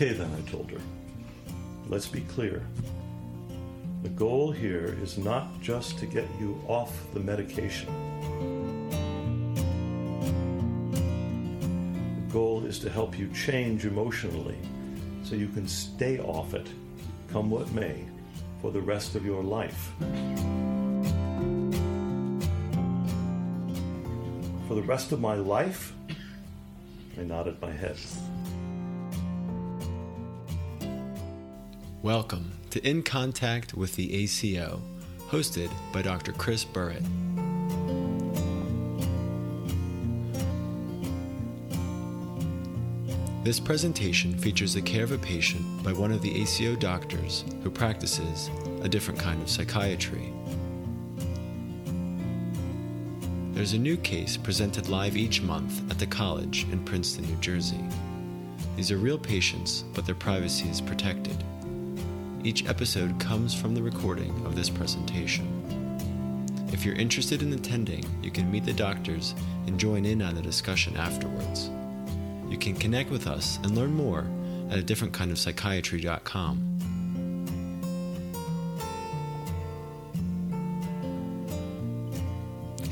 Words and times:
Okay, 0.00 0.12
then, 0.12 0.30
I 0.32 0.48
told 0.48 0.70
her. 0.70 0.78
Let's 1.88 2.06
be 2.06 2.20
clear. 2.20 2.64
The 4.04 4.10
goal 4.10 4.52
here 4.52 4.96
is 5.02 5.18
not 5.18 5.60
just 5.60 5.98
to 5.98 6.06
get 6.06 6.24
you 6.38 6.56
off 6.68 6.92
the 7.14 7.18
medication. 7.18 7.88
The 12.14 12.32
goal 12.32 12.64
is 12.64 12.78
to 12.78 12.88
help 12.88 13.18
you 13.18 13.28
change 13.32 13.86
emotionally 13.86 14.54
so 15.24 15.34
you 15.34 15.48
can 15.48 15.66
stay 15.66 16.20
off 16.20 16.54
it, 16.54 16.68
come 17.32 17.50
what 17.50 17.68
may, 17.72 18.04
for 18.62 18.70
the 18.70 18.80
rest 18.80 19.16
of 19.16 19.26
your 19.26 19.42
life. 19.42 19.90
For 24.68 24.76
the 24.76 24.82
rest 24.86 25.10
of 25.10 25.20
my 25.20 25.34
life? 25.34 25.92
I 27.18 27.24
nodded 27.24 27.60
my 27.60 27.72
head. 27.72 27.96
Welcome 32.02 32.52
to 32.70 32.88
In 32.88 33.02
Contact 33.02 33.74
with 33.74 33.96
the 33.96 34.14
ACO, 34.22 34.80
hosted 35.30 35.68
by 35.92 36.00
Dr. 36.00 36.30
Chris 36.30 36.64
Burritt. 36.64 37.02
This 43.42 43.58
presentation 43.58 44.38
features 44.38 44.74
the 44.74 44.80
care 44.80 45.02
of 45.02 45.10
a 45.10 45.18
patient 45.18 45.82
by 45.82 45.92
one 45.92 46.12
of 46.12 46.22
the 46.22 46.40
ACO 46.40 46.76
doctors 46.76 47.44
who 47.64 47.70
practices 47.70 48.48
a 48.82 48.88
different 48.88 49.18
kind 49.18 49.42
of 49.42 49.50
psychiatry. 49.50 50.32
There's 53.54 53.72
a 53.72 53.78
new 53.78 53.96
case 53.96 54.36
presented 54.36 54.88
live 54.88 55.16
each 55.16 55.42
month 55.42 55.90
at 55.90 55.98
the 55.98 56.06
college 56.06 56.64
in 56.70 56.84
Princeton, 56.84 57.26
New 57.26 57.40
Jersey. 57.40 57.84
These 58.76 58.92
are 58.92 58.98
real 58.98 59.18
patients, 59.18 59.82
but 59.94 60.06
their 60.06 60.14
privacy 60.14 60.68
is 60.68 60.80
protected. 60.80 61.42
Each 62.44 62.66
episode 62.68 63.18
comes 63.18 63.52
from 63.52 63.74
the 63.74 63.82
recording 63.82 64.30
of 64.46 64.54
this 64.54 64.70
presentation. 64.70 65.46
If 66.72 66.84
you're 66.84 66.94
interested 66.94 67.42
in 67.42 67.52
attending, 67.52 68.04
you 68.22 68.30
can 68.30 68.50
meet 68.50 68.64
the 68.64 68.72
doctors 68.72 69.34
and 69.66 69.78
join 69.78 70.04
in 70.04 70.22
on 70.22 70.36
the 70.36 70.42
discussion 70.42 70.96
afterwards. 70.96 71.68
You 72.48 72.56
can 72.56 72.76
connect 72.76 73.10
with 73.10 73.26
us 73.26 73.58
and 73.64 73.74
learn 73.74 73.92
more 73.92 74.24
at 74.70 74.78
a 74.78 74.82
different 74.82 75.12
kind 75.12 75.32
of 75.32 75.38
psychiatry.com. 75.38 76.58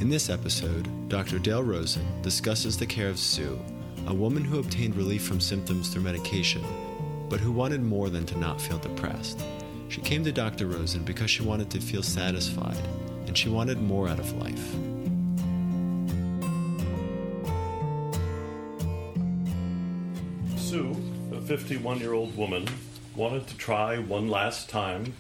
In 0.01 0.11
this 0.11 0.29
episode, 0.29 1.09
Dr. 1.09 1.39
Dale 1.39 1.63
Rosin 1.63 2.05
discusses 2.23 2.77
the 2.77 2.87
care 2.87 3.09
of 3.09 3.19
Sue, 3.19 3.59
a 4.09 4.15
woman 4.15 4.45
who 4.45 4.59
obtained 4.59 4.97
relief 4.97 5.23
from 5.23 5.41
symptoms 5.41 5.89
through 5.89 6.03
medication, 6.03 6.65
but 7.29 7.41
who 7.41 7.53
wanted 7.53 7.83
more 7.83 8.11
than 8.11 8.27
to 8.27 8.39
not 8.39 8.61
feel 8.61 8.79
depressed. 8.79 9.43
She 9.89 10.01
came 10.01 10.25
to 10.25 10.33
Dr. 10.33 10.67
Rosin 10.67 11.05
because 11.05 11.31
she 11.31 11.43
wanted 11.43 11.71
to 11.71 11.81
feel 11.81 12.03
satisfied 12.03 12.77
and 13.27 13.37
she 13.37 13.49
wanted 13.49 13.81
more 13.81 14.09
out 14.09 14.19
of 14.19 14.33
life. 14.35 14.75
Sue, 20.59 20.97
a 21.33 21.41
51 21.41 22.01
year 22.01 22.13
old 22.13 22.37
woman, 22.37 22.67
wanted 23.15 23.47
to 23.47 23.57
try 23.57 23.99
one 23.99 24.29
last 24.29 24.69
time 24.69 25.15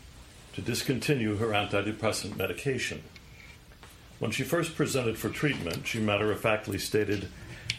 to 0.54 0.60
discontinue 0.60 1.36
her 1.36 1.48
antidepressant 1.48 2.36
medication. 2.36 3.02
When 4.18 4.30
she 4.30 4.42
first 4.42 4.74
presented 4.74 5.18
for 5.18 5.28
treatment, 5.28 5.86
she 5.86 6.00
matter 6.00 6.32
of 6.32 6.40
factly 6.40 6.78
stated, 6.78 7.28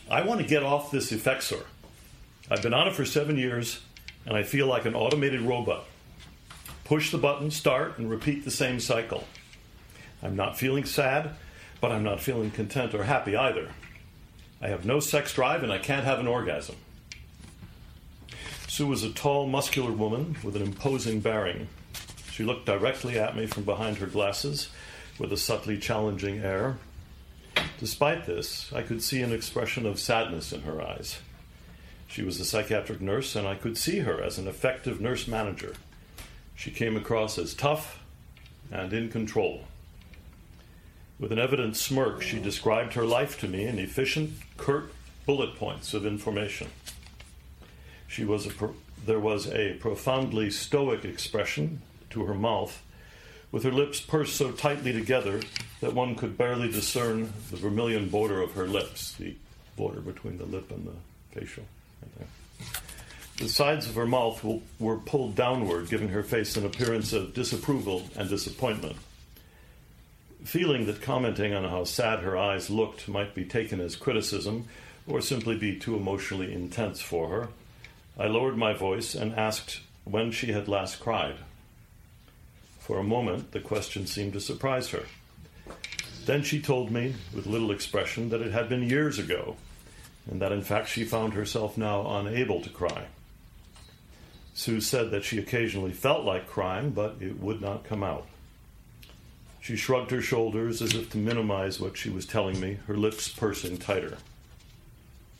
I 0.09 0.21
want 0.21 0.39
to 0.41 0.47
get 0.47 0.63
off 0.63 0.91
this 0.91 1.11
Effexor. 1.11 1.63
I've 2.49 2.61
been 2.61 2.73
on 2.73 2.87
it 2.87 2.93
for 2.93 3.03
seven 3.03 3.37
years, 3.37 3.81
and 4.27 4.35
I 4.35 4.43
feel 4.43 4.67
like 4.67 4.85
an 4.85 4.93
automated 4.93 5.41
robot. 5.41 5.85
Push 6.83 7.11
the 7.11 7.17
button, 7.17 7.49
start, 7.49 7.97
and 7.97 8.09
repeat 8.09 8.43
the 8.43 8.51
same 8.51 8.79
cycle. 8.79 9.23
I'm 10.21 10.35
not 10.35 10.59
feeling 10.59 10.83
sad, 10.83 11.31
but 11.79 11.91
I'm 11.93 12.03
not 12.03 12.19
feeling 12.19 12.51
content 12.51 12.93
or 12.93 13.05
happy 13.05 13.37
either. 13.37 13.69
I 14.61 14.67
have 14.67 14.85
no 14.85 14.99
sex 14.99 15.33
drive, 15.33 15.63
and 15.63 15.71
I 15.71 15.77
can't 15.77 16.03
have 16.03 16.19
an 16.19 16.27
orgasm. 16.27 16.75
Sue 18.67 18.87
was 18.87 19.03
a 19.03 19.11
tall, 19.11 19.47
muscular 19.47 19.93
woman 19.93 20.35
with 20.43 20.55
an 20.57 20.61
imposing 20.61 21.21
bearing. 21.21 21.69
She 22.31 22.43
looked 22.43 22.65
directly 22.65 23.17
at 23.17 23.35
me 23.35 23.45
from 23.45 23.63
behind 23.63 23.97
her 23.97 24.07
glasses 24.07 24.69
with 25.17 25.31
a 25.31 25.37
subtly 25.37 25.77
challenging 25.77 26.39
air. 26.39 26.77
Despite 27.79 28.25
this, 28.25 28.71
I 28.73 28.81
could 28.81 29.01
see 29.01 29.21
an 29.21 29.31
expression 29.31 29.85
of 29.85 29.99
sadness 29.99 30.51
in 30.51 30.63
her 30.63 30.81
eyes. 30.81 31.19
She 32.07 32.23
was 32.23 32.39
a 32.39 32.45
psychiatric 32.45 33.01
nurse, 33.01 33.35
and 33.35 33.47
I 33.47 33.55
could 33.55 33.77
see 33.77 33.99
her 33.99 34.21
as 34.21 34.37
an 34.37 34.47
effective 34.47 35.01
nurse 35.01 35.27
manager. 35.27 35.75
She 36.55 36.71
came 36.71 36.97
across 36.97 37.37
as 37.37 37.53
tough 37.53 37.99
and 38.71 38.91
in 38.93 39.09
control. 39.09 39.65
With 41.19 41.31
an 41.31 41.39
evident 41.39 41.75
smirk, 41.75 42.21
she 42.21 42.39
described 42.39 42.93
her 42.93 43.05
life 43.05 43.39
to 43.39 43.47
me 43.47 43.65
in 43.65 43.79
efficient, 43.79 44.33
curt 44.57 44.91
bullet 45.25 45.55
points 45.55 45.93
of 45.93 46.05
information. 46.05 46.69
She 48.07 48.23
was 48.23 48.47
pro- 48.47 48.75
there 49.05 49.19
was 49.19 49.47
a 49.47 49.73
profoundly 49.73 50.49
stoic 50.49 51.05
expression 51.05 51.81
to 52.11 52.25
her 52.25 52.33
mouth, 52.33 52.83
with 53.51 53.63
her 53.63 53.71
lips 53.71 53.99
pursed 53.99 54.35
so 54.35 54.51
tightly 54.51 54.93
together 54.93 55.41
that 55.81 55.93
one 55.93 56.15
could 56.15 56.37
barely 56.37 56.71
discern 56.71 57.33
the 57.49 57.57
vermilion 57.57 58.09
border 58.09 58.41
of 58.41 58.53
her 58.53 58.67
lips, 58.67 59.13
the 59.13 59.35
border 59.75 60.01
between 60.01 60.37
the 60.37 60.45
lip 60.45 60.71
and 60.71 60.87
the 60.87 61.39
facial. 61.39 61.63
The 63.37 63.49
sides 63.49 63.87
of 63.87 63.95
her 63.95 64.07
mouth 64.07 64.43
were 64.79 64.97
pulled 64.97 65.35
downward, 65.35 65.89
giving 65.89 66.09
her 66.09 66.23
face 66.23 66.57
an 66.57 66.65
appearance 66.65 67.13
of 67.13 67.35
disapproval 67.35 68.09
and 68.15 68.27
disappointment. 68.27 68.95
Feeling 70.43 70.87
that 70.87 71.01
commenting 71.01 71.53
on 71.53 71.63
how 71.63 71.83
sad 71.83 72.19
her 72.19 72.35
eyes 72.35 72.69
looked 72.69 73.07
might 73.07 73.35
be 73.35 73.45
taken 73.45 73.79
as 73.79 73.95
criticism 73.95 74.67
or 75.05 75.21
simply 75.21 75.55
be 75.55 75.77
too 75.77 75.95
emotionally 75.95 76.51
intense 76.51 76.99
for 76.99 77.29
her, 77.29 77.49
I 78.17 78.25
lowered 78.25 78.57
my 78.57 78.73
voice 78.73 79.13
and 79.13 79.35
asked 79.35 79.81
when 80.03 80.31
she 80.31 80.51
had 80.51 80.67
last 80.67 80.99
cried. 80.99 81.35
For 82.79 82.97
a 82.97 83.03
moment, 83.03 83.51
the 83.51 83.59
question 83.59 84.07
seemed 84.07 84.33
to 84.33 84.39
surprise 84.39 84.89
her. 84.89 85.03
Then 86.25 86.41
she 86.41 86.61
told 86.61 86.89
me, 86.89 87.13
with 87.35 87.45
little 87.45 87.71
expression, 87.71 88.29
that 88.29 88.41
it 88.41 88.51
had 88.51 88.67
been 88.67 88.89
years 88.89 89.19
ago, 89.19 89.57
and 90.29 90.41
that 90.41 90.51
in 90.51 90.61
fact 90.61 90.89
she 90.89 91.03
found 91.03 91.33
herself 91.33 91.77
now 91.77 92.17
unable 92.19 92.61
to 92.61 92.69
cry. 92.69 93.05
Sue 94.53 94.81
said 94.81 95.11
that 95.11 95.23
she 95.23 95.37
occasionally 95.37 95.91
felt 95.91 96.25
like 96.25 96.47
crying, 96.47 96.89
but 96.89 97.15
it 97.19 97.39
would 97.39 97.61
not 97.61 97.83
come 97.83 98.03
out. 98.03 98.25
She 99.61 99.75
shrugged 99.75 100.11
her 100.11 100.21
shoulders 100.21 100.81
as 100.81 100.95
if 100.95 101.11
to 101.11 101.17
minimize 101.17 101.79
what 101.79 101.97
she 101.97 102.09
was 102.09 102.25
telling 102.25 102.59
me, 102.59 102.79
her 102.87 102.95
lips 102.95 103.27
pursing 103.27 103.77
tighter. 103.77 104.17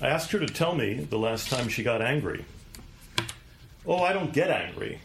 I 0.00 0.06
asked 0.06 0.30
her 0.32 0.38
to 0.38 0.46
tell 0.46 0.74
me 0.74 0.94
the 0.94 1.18
last 1.18 1.48
time 1.50 1.68
she 1.68 1.82
got 1.82 2.00
angry. 2.00 2.44
Oh, 3.86 4.02
I 4.02 4.12
don't 4.12 4.32
get 4.32 4.50
angry. 4.50 5.00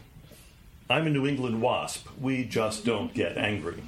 I'm 0.88 1.06
a 1.06 1.10
New 1.10 1.26
England 1.26 1.60
wasp. 1.60 2.06
We 2.20 2.44
just 2.44 2.84
don't 2.84 3.12
get 3.12 3.36
angry. 3.36 3.82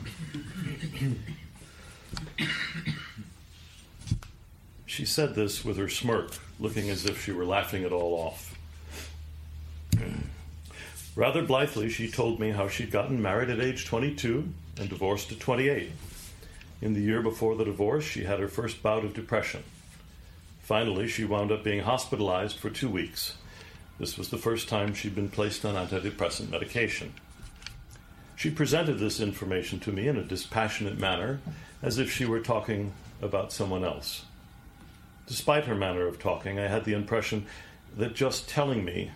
She 4.98 5.04
said 5.04 5.36
this 5.36 5.64
with 5.64 5.76
her 5.76 5.88
smirk, 5.88 6.32
looking 6.58 6.90
as 6.90 7.06
if 7.06 7.22
she 7.22 7.30
were 7.30 7.44
laughing 7.44 7.84
it 7.84 7.92
all 7.92 8.14
off. 8.14 8.58
Rather 11.14 11.40
blithely, 11.40 11.88
she 11.88 12.10
told 12.10 12.40
me 12.40 12.50
how 12.50 12.66
she'd 12.66 12.90
gotten 12.90 13.22
married 13.22 13.48
at 13.48 13.60
age 13.60 13.86
22 13.86 14.52
and 14.76 14.88
divorced 14.88 15.30
at 15.30 15.38
28. 15.38 15.92
In 16.82 16.94
the 16.94 17.00
year 17.00 17.22
before 17.22 17.54
the 17.54 17.64
divorce, 17.64 18.02
she 18.02 18.24
had 18.24 18.40
her 18.40 18.48
first 18.48 18.82
bout 18.82 19.04
of 19.04 19.14
depression. 19.14 19.62
Finally, 20.62 21.06
she 21.06 21.24
wound 21.24 21.52
up 21.52 21.62
being 21.62 21.84
hospitalized 21.84 22.58
for 22.58 22.68
two 22.68 22.90
weeks. 22.90 23.36
This 24.00 24.18
was 24.18 24.30
the 24.30 24.36
first 24.36 24.68
time 24.68 24.94
she'd 24.94 25.14
been 25.14 25.30
placed 25.30 25.64
on 25.64 25.76
antidepressant 25.76 26.50
medication. 26.50 27.14
She 28.34 28.50
presented 28.50 28.98
this 28.98 29.20
information 29.20 29.78
to 29.78 29.92
me 29.92 30.08
in 30.08 30.16
a 30.16 30.24
dispassionate 30.24 30.98
manner, 30.98 31.38
as 31.82 31.98
if 31.98 32.10
she 32.10 32.24
were 32.24 32.40
talking 32.40 32.94
about 33.22 33.52
someone 33.52 33.84
else. 33.84 34.24
Despite 35.28 35.66
her 35.66 35.74
manner 35.74 36.06
of 36.06 36.18
talking, 36.18 36.58
I 36.58 36.68
had 36.68 36.86
the 36.86 36.94
impression 36.94 37.44
that 37.94 38.14
just 38.14 38.48
telling 38.48 38.82
me 38.82 39.10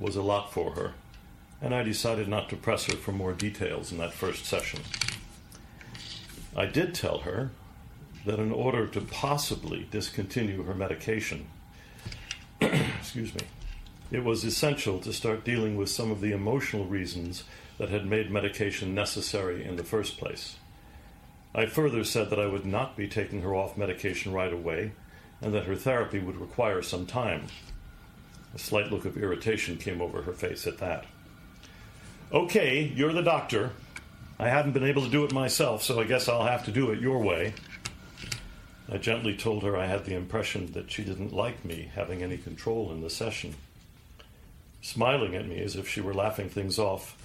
was 0.00 0.16
a 0.16 0.22
lot 0.22 0.50
for 0.50 0.72
her, 0.72 0.94
and 1.60 1.74
I 1.74 1.82
decided 1.82 2.26
not 2.26 2.48
to 2.48 2.56
press 2.56 2.86
her 2.86 2.96
for 2.96 3.12
more 3.12 3.34
details 3.34 3.92
in 3.92 3.98
that 3.98 4.14
first 4.14 4.46
session. 4.46 4.80
I 6.56 6.64
did 6.64 6.94
tell 6.94 7.18
her 7.18 7.50
that 8.24 8.38
in 8.38 8.50
order 8.50 8.86
to 8.86 9.02
possibly 9.02 9.86
discontinue 9.90 10.62
her 10.62 10.74
medication, 10.74 11.46
excuse 12.60 13.34
me, 13.34 13.42
it 14.10 14.24
was 14.24 14.44
essential 14.44 15.00
to 15.00 15.12
start 15.12 15.44
dealing 15.44 15.76
with 15.76 15.90
some 15.90 16.10
of 16.10 16.22
the 16.22 16.32
emotional 16.32 16.86
reasons 16.86 17.44
that 17.76 17.90
had 17.90 18.06
made 18.06 18.30
medication 18.30 18.94
necessary 18.94 19.64
in 19.64 19.76
the 19.76 19.84
first 19.84 20.16
place. 20.16 20.56
I 21.54 21.66
further 21.66 22.04
said 22.04 22.30
that 22.30 22.40
I 22.40 22.46
would 22.46 22.64
not 22.64 22.96
be 22.96 23.06
taking 23.06 23.42
her 23.42 23.54
off 23.54 23.76
medication 23.76 24.32
right 24.32 24.52
away 24.52 24.92
and 25.42 25.52
that 25.52 25.64
her 25.64 25.74
therapy 25.74 26.20
would 26.20 26.36
require 26.36 26.80
some 26.80 27.04
time. 27.04 27.46
A 28.54 28.58
slight 28.58 28.92
look 28.92 29.04
of 29.04 29.16
irritation 29.16 29.76
came 29.76 30.00
over 30.00 30.22
her 30.22 30.32
face 30.32 30.66
at 30.66 30.78
that. 30.78 31.04
Okay, 32.32 32.92
you're 32.94 33.12
the 33.12 33.22
doctor. 33.22 33.72
I 34.38 34.48
haven't 34.48 34.72
been 34.72 34.84
able 34.84 35.02
to 35.02 35.10
do 35.10 35.24
it 35.24 35.32
myself, 35.32 35.82
so 35.82 36.00
I 36.00 36.04
guess 36.04 36.28
I'll 36.28 36.44
have 36.44 36.64
to 36.64 36.72
do 36.72 36.90
it 36.90 37.00
your 37.00 37.18
way. 37.18 37.54
I 38.90 38.98
gently 38.98 39.36
told 39.36 39.62
her 39.62 39.76
I 39.76 39.86
had 39.86 40.04
the 40.04 40.14
impression 40.14 40.72
that 40.72 40.90
she 40.90 41.04
didn't 41.04 41.32
like 41.32 41.64
me 41.64 41.90
having 41.94 42.22
any 42.22 42.36
control 42.36 42.92
in 42.92 43.00
the 43.00 43.10
session. 43.10 43.54
Smiling 44.80 45.34
at 45.34 45.46
me 45.46 45.60
as 45.60 45.76
if 45.76 45.88
she 45.88 46.00
were 46.00 46.14
laughing 46.14 46.48
things 46.48 46.78
off, 46.78 47.16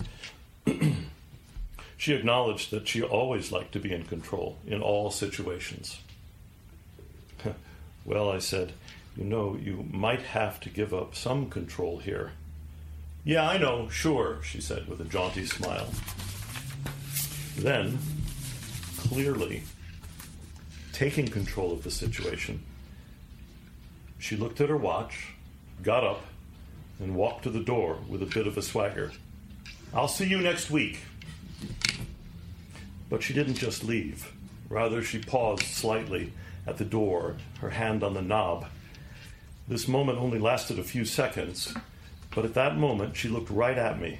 she 1.98 2.14
acknowledged 2.14 2.72
that 2.72 2.88
she 2.88 3.02
always 3.02 3.52
liked 3.52 3.74
to 3.74 3.80
be 3.80 3.92
in 3.92 4.04
control 4.04 4.58
in 4.66 4.82
all 4.82 5.12
situations. 5.12 6.00
Well, 8.08 8.32
I 8.32 8.40
said, 8.40 8.72
you 9.18 9.26
know, 9.26 9.58
you 9.62 9.86
might 9.92 10.22
have 10.22 10.60
to 10.62 10.70
give 10.70 10.94
up 10.94 11.14
some 11.14 11.50
control 11.50 12.00
here. 12.00 12.32
Yeah, 13.26 13.48
I 13.48 13.58
know, 13.58 13.90
sure, 13.90 14.40
she 14.44 14.62
said 14.62 14.88
with 14.88 15.02
a 15.02 15.04
jaunty 15.04 15.46
smile. 15.46 15.90
Then, 17.58 18.00
clearly, 18.98 19.64
taking 20.94 21.28
control 21.28 21.74
of 21.74 21.84
the 21.84 21.92
situation, 21.92 22.64
she 24.18 24.38
looked 24.38 24.62
at 24.62 24.70
her 24.70 24.78
watch, 24.78 25.34
got 25.84 26.06
up, 26.06 26.22
and 27.00 27.14
walked 27.14 27.44
to 27.44 27.50
the 27.50 27.60
door 27.60 27.98
with 28.08 28.24
a 28.24 28.26
bit 28.26 28.48
of 28.48 28.58
a 28.58 28.62
swagger. 28.62 29.12
I'll 29.94 30.08
see 30.08 30.26
you 30.26 30.40
next 30.40 30.72
week. 30.72 31.00
But 33.10 33.22
she 33.22 33.34
didn't 33.34 33.56
just 33.56 33.84
leave. 33.84 34.32
Rather, 34.70 35.04
she 35.04 35.20
paused 35.20 35.64
slightly 35.64 36.32
at 36.68 36.78
the 36.78 36.86
door, 36.86 37.38
her 37.62 37.72
hand 37.72 38.04
on 38.04 38.14
the 38.14 38.22
knob. 38.22 38.68
This 39.68 39.88
moment 39.88 40.20
only 40.20 40.38
lasted 40.38 40.78
a 40.78 40.84
few 40.84 41.06
seconds, 41.06 41.74
but 42.36 42.46
at 42.46 42.54
that 42.54 42.78
moment 42.78 43.16
she 43.16 43.30
looked 43.30 43.50
right 43.50 43.78
at 43.78 44.00
me. 44.00 44.20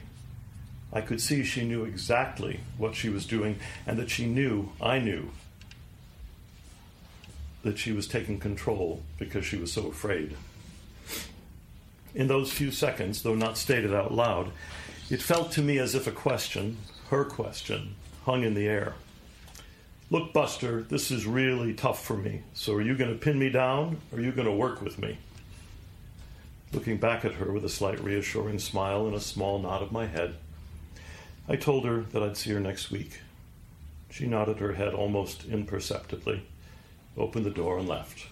I 0.92 1.02
could 1.02 1.22
see 1.22 1.44
she 1.44 1.66
knew 1.66 1.84
exactly 1.84 2.62
what 2.78 2.96
she 2.96 3.10
was 3.10 3.26
doing 3.26 3.60
and 3.86 4.00
that 4.00 4.10
she 4.10 4.26
knew 4.26 4.70
I 4.82 5.00
knew 5.00 5.32
that 7.64 7.78
she 7.78 7.92
was 7.92 8.08
taking 8.08 8.40
control 8.40 9.04
because 9.20 9.46
she 9.46 9.58
was 9.58 9.72
so 9.72 9.88
afraid. 9.88 10.36
In 12.16 12.28
those 12.28 12.52
few 12.52 12.72
seconds, 12.72 13.22
though 13.22 13.36
not 13.36 13.58
stated 13.58 13.94
out 13.94 14.14
loud, 14.14 14.52
it 15.10 15.22
felt 15.22 15.52
to 15.54 15.62
me 15.62 15.78
as 15.78 15.94
if 15.94 16.08
a 16.08 16.12
question, 16.12 16.78
her 17.10 17.26
question, 17.26 17.96
hung 18.26 18.44
in 18.44 18.54
the 18.54 18.68
air. 18.68 18.96
Look, 20.10 20.32
Buster, 20.32 20.84
this 20.84 21.12
is 21.12 21.26
really 21.26 21.74
tough 21.74 22.06
for 22.06 22.16
me. 22.16 22.44
So 22.54 22.74
are 22.76 22.82
you 22.82 22.96
going 22.96 23.12
to 23.12 23.20
pin 23.20 23.38
me 23.38 23.50
down 23.50 24.00
or 24.12 24.20
are 24.20 24.22
you 24.22 24.32
going 24.32 24.48
to 24.48 24.54
work 24.54 24.82
with 24.82 24.98
me? 24.98 25.18
Looking 26.72 26.96
back 26.96 27.26
at 27.26 27.34
her 27.34 27.52
with 27.52 27.66
a 27.66 27.70
slight 27.70 28.02
reassuring 28.02 28.60
smile 28.60 29.06
and 29.06 29.16
a 29.16 29.20
small 29.20 29.60
nod 29.60 29.82
of 29.82 29.92
my 29.92 30.06
head, 30.06 30.36
I 31.50 31.58
told 31.58 31.86
her 31.86 32.02
that 32.12 32.24
I'd 32.24 32.38
see 32.38 32.52
her 32.52 32.60
next 32.62 32.90
week. 32.90 33.20
She 34.10 34.28
nodded 34.28 34.60
her 34.60 34.74
head 34.74 34.94
almost 34.94 35.46
imperceptibly, 35.46 36.44
opened 37.18 37.46
the 37.46 37.50
door, 37.50 37.78
and 37.78 37.88
left. 37.88 38.28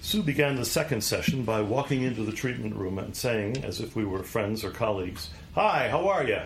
Sue 0.00 0.22
began 0.22 0.54
the 0.54 0.64
second 0.64 1.02
session 1.02 1.44
by 1.44 1.60
walking 1.60 2.02
into 2.02 2.22
the 2.22 2.32
treatment 2.32 2.76
room 2.76 2.98
and 2.98 3.16
saying, 3.16 3.64
as 3.64 3.80
if 3.80 3.96
we 3.96 4.04
were 4.04 4.22
friends 4.22 4.62
or 4.62 4.70
colleagues, 4.70 5.30
Hi, 5.56 5.88
how 5.88 6.08
are 6.08 6.24
you? 6.24 6.40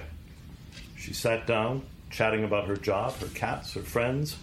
She 0.97 1.13
sat 1.13 1.47
down, 1.47 1.83
chatting 2.11 2.45
about 2.45 2.67
her 2.67 2.77
job, 2.77 3.15
her 3.19 3.27
cats, 3.29 3.75
her 3.75 3.83
friends. 3.83 4.37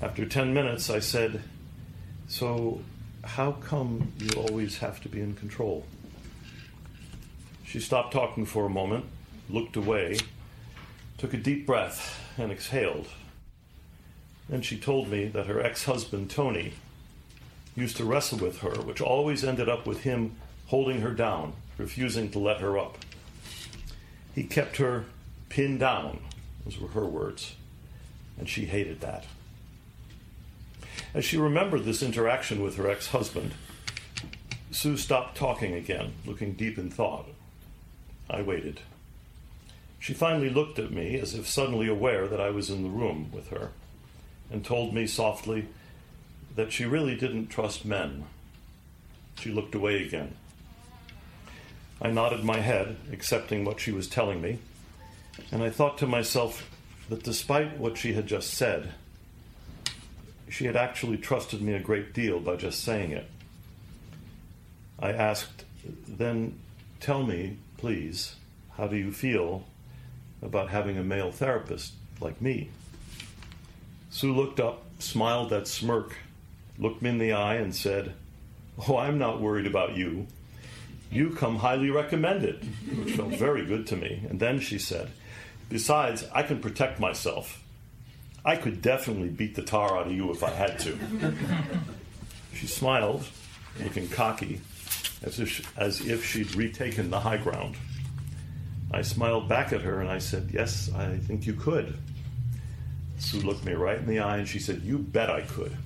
After 0.00 0.26
10 0.26 0.52
minutes, 0.52 0.90
I 0.90 1.00
said, 1.00 1.42
So, 2.28 2.80
how 3.24 3.52
come 3.52 4.12
you 4.18 4.40
always 4.40 4.78
have 4.78 5.00
to 5.02 5.08
be 5.08 5.20
in 5.20 5.34
control? 5.34 5.86
She 7.64 7.80
stopped 7.80 8.12
talking 8.12 8.46
for 8.46 8.66
a 8.66 8.70
moment, 8.70 9.04
looked 9.48 9.76
away, 9.76 10.18
took 11.18 11.34
a 11.34 11.38
deep 11.38 11.66
breath, 11.66 12.20
and 12.38 12.52
exhaled. 12.52 13.08
Then 14.48 14.62
she 14.62 14.78
told 14.78 15.08
me 15.08 15.26
that 15.28 15.46
her 15.46 15.60
ex 15.60 15.84
husband, 15.84 16.30
Tony, 16.30 16.74
used 17.74 17.96
to 17.96 18.04
wrestle 18.04 18.38
with 18.38 18.60
her, 18.60 18.80
which 18.82 19.00
always 19.00 19.44
ended 19.44 19.68
up 19.68 19.86
with 19.86 20.02
him 20.02 20.36
holding 20.66 21.00
her 21.00 21.12
down, 21.12 21.52
refusing 21.78 22.30
to 22.30 22.38
let 22.38 22.60
her 22.60 22.78
up. 22.78 22.98
He 24.34 24.44
kept 24.44 24.76
her 24.76 25.04
pinned 25.48 25.80
down, 25.80 26.20
those 26.66 26.78
were 26.80 26.88
her 26.88 27.06
words, 27.06 27.54
and 28.38 28.48
she 28.48 28.66
hated 28.66 29.00
that. 29.00 29.24
As 31.14 31.24
she 31.24 31.36
remembered 31.36 31.84
this 31.84 32.02
interaction 32.02 32.60
with 32.60 32.76
her 32.76 32.90
ex 32.90 33.08
husband, 33.08 33.54
Sue 34.72 34.96
stopped 34.96 35.36
talking 35.36 35.74
again, 35.74 36.12
looking 36.26 36.54
deep 36.54 36.76
in 36.76 36.90
thought. 36.90 37.28
I 38.28 38.42
waited. 38.42 38.80
She 40.00 40.12
finally 40.12 40.50
looked 40.50 40.78
at 40.80 40.90
me 40.90 41.18
as 41.18 41.34
if 41.34 41.48
suddenly 41.48 41.88
aware 41.88 42.26
that 42.26 42.40
I 42.40 42.50
was 42.50 42.68
in 42.68 42.82
the 42.82 42.90
room 42.90 43.30
with 43.32 43.48
her, 43.50 43.70
and 44.50 44.64
told 44.64 44.92
me 44.92 45.06
softly, 45.06 45.68
that 46.56 46.72
she 46.72 46.84
really 46.84 47.14
didn't 47.14 47.46
trust 47.46 47.84
men. 47.84 48.24
She 49.38 49.52
looked 49.52 49.74
away 49.74 50.02
again. 50.02 50.34
I 52.02 52.10
nodded 52.10 52.44
my 52.44 52.60
head, 52.60 52.96
accepting 53.12 53.64
what 53.64 53.78
she 53.78 53.92
was 53.92 54.08
telling 54.08 54.40
me, 54.42 54.58
and 55.52 55.62
I 55.62 55.70
thought 55.70 55.98
to 55.98 56.06
myself 56.06 56.68
that 57.08 57.22
despite 57.22 57.78
what 57.78 57.96
she 57.96 58.12
had 58.12 58.26
just 58.26 58.54
said, 58.54 58.92
she 60.48 60.66
had 60.66 60.76
actually 60.76 61.18
trusted 61.18 61.60
me 61.60 61.74
a 61.74 61.80
great 61.80 62.12
deal 62.12 62.40
by 62.40 62.56
just 62.56 62.82
saying 62.82 63.12
it. 63.12 63.28
I 64.98 65.12
asked, 65.12 65.64
Then 66.06 66.58
tell 67.00 67.22
me, 67.22 67.58
please, 67.76 68.36
how 68.76 68.86
do 68.86 68.96
you 68.96 69.12
feel 69.12 69.64
about 70.42 70.70
having 70.70 70.98
a 70.98 71.04
male 71.04 71.32
therapist 71.32 71.92
like 72.20 72.40
me? 72.40 72.70
Sue 74.10 74.34
looked 74.34 74.60
up, 74.60 74.84
smiled 74.98 75.50
that 75.50 75.68
smirk 75.68 76.16
looked 76.78 77.02
me 77.02 77.10
in 77.10 77.18
the 77.18 77.32
eye 77.32 77.56
and 77.56 77.74
said, 77.74 78.14
Oh, 78.88 78.96
I'm 78.96 79.18
not 79.18 79.40
worried 79.40 79.66
about 79.66 79.96
you. 79.96 80.26
You 81.10 81.30
come 81.30 81.56
highly 81.56 81.90
recommended, 81.90 82.64
which 82.96 83.14
felt 83.14 83.34
very 83.34 83.64
good 83.64 83.86
to 83.88 83.96
me. 83.96 84.24
And 84.28 84.40
then 84.40 84.60
she 84.60 84.78
said, 84.78 85.10
Besides, 85.68 86.24
I 86.32 86.42
can 86.42 86.60
protect 86.60 87.00
myself. 87.00 87.62
I 88.44 88.56
could 88.56 88.80
definitely 88.80 89.28
beat 89.28 89.56
the 89.56 89.62
tar 89.62 89.98
out 89.98 90.06
of 90.06 90.12
you 90.12 90.30
if 90.30 90.44
I 90.44 90.50
had 90.50 90.78
to. 90.80 90.96
she 92.54 92.66
smiled, 92.66 93.26
looking 93.82 94.08
cocky, 94.08 94.60
as 95.22 95.40
if, 95.40 95.48
she, 95.48 95.64
as 95.76 96.00
if 96.06 96.24
she'd 96.24 96.54
retaken 96.54 97.10
the 97.10 97.20
high 97.20 97.38
ground. 97.38 97.74
I 98.92 99.02
smiled 99.02 99.48
back 99.48 99.72
at 99.72 99.82
her 99.82 100.00
and 100.00 100.08
I 100.08 100.18
said, 100.18 100.50
Yes, 100.52 100.90
I 100.94 101.16
think 101.18 101.46
you 101.46 101.54
could. 101.54 101.98
Sue 103.18 103.40
looked 103.40 103.64
me 103.64 103.72
right 103.72 103.98
in 103.98 104.06
the 104.06 104.20
eye 104.20 104.38
and 104.38 104.48
she 104.48 104.60
said, 104.60 104.82
You 104.82 104.98
bet 104.98 105.28
I 105.28 105.40
could. 105.40 105.76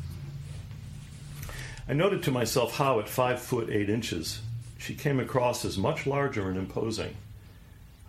I 1.88 1.94
noted 1.94 2.22
to 2.24 2.30
myself 2.30 2.76
how, 2.76 3.00
at 3.00 3.08
five 3.08 3.40
foot 3.40 3.70
eight 3.70 3.88
inches, 3.88 4.42
she 4.78 4.94
came 4.94 5.18
across 5.18 5.64
as 5.64 5.78
much 5.78 6.06
larger 6.06 6.48
and 6.48 6.58
imposing. 6.58 7.16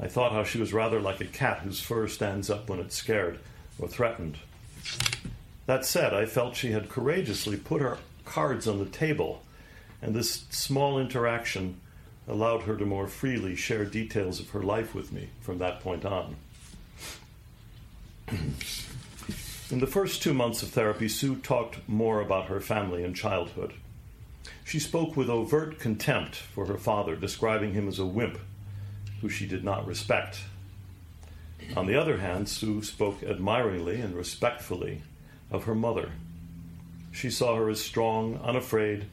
I 0.02 0.08
thought 0.08 0.32
how 0.32 0.44
she 0.44 0.58
was 0.58 0.74
rather 0.74 1.00
like 1.00 1.22
a 1.22 1.26
cat 1.26 1.60
whose 1.60 1.80
fur 1.80 2.08
stands 2.08 2.50
up 2.50 2.68
when 2.68 2.80
it's 2.80 2.96
scared 2.96 3.40
or 3.78 3.88
threatened. 3.88 4.40
That 5.68 5.86
said, 5.86 6.12
I 6.12 6.26
felt 6.26 6.56
she 6.56 6.72
had 6.72 6.90
courageously 6.90 7.58
put 7.58 7.84
her 7.84 8.00
cards 8.26 8.68
on 8.68 8.80
the 8.80 8.86
table, 8.86 9.44
and 10.02 10.16
this 10.16 10.46
small 10.50 10.98
interaction 10.98 11.80
allowed 12.28 12.64
her 12.64 12.76
to 12.78 12.86
more 12.86 13.08
freely 13.08 13.56
share 13.56 13.86
details 13.86 14.40
of 14.40 14.50
her 14.50 14.64
life 14.64 14.96
with 14.96 15.12
me 15.12 15.30
from 15.40 15.60
that 15.60 15.82
point 15.82 16.04
on. 16.04 16.36
In 19.70 19.80
the 19.80 19.88
first 19.88 20.24
two 20.24 20.34
months 20.34 20.64
of 20.64 20.70
therapy, 20.70 21.08
Sue 21.08 21.36
talked 21.36 21.88
more 21.88 22.22
about 22.22 22.48
her 22.48 22.60
family 22.60 23.04
and 23.04 23.16
childhood. 23.16 23.74
She 24.64 24.80
spoke 24.80 25.16
with 25.16 25.30
overt 25.30 25.80
contempt 25.80 26.36
for 26.36 26.66
her 26.66 26.78
father, 26.78 27.16
describing 27.16 27.74
him 27.74 27.88
as 27.88 28.00
a 28.00 28.06
wimp 28.06 28.40
who 29.22 29.30
she 29.30 29.46
did 29.46 29.64
not 29.64 29.88
respect. 29.88 30.40
On 31.76 31.86
the 31.86 31.96
other 31.96 32.18
hand, 32.18 32.50
Sue 32.50 32.84
spoke 32.84 33.24
admiringly 33.24 34.02
and 34.02 34.16
respectfully 34.16 35.04
of 35.50 35.64
her 35.66 35.76
mother. 35.76 36.12
She 37.12 37.30
saw 37.30 37.56
her 37.56 37.70
as 37.70 37.82
strong, 37.82 38.40
unafraid, 38.44 39.06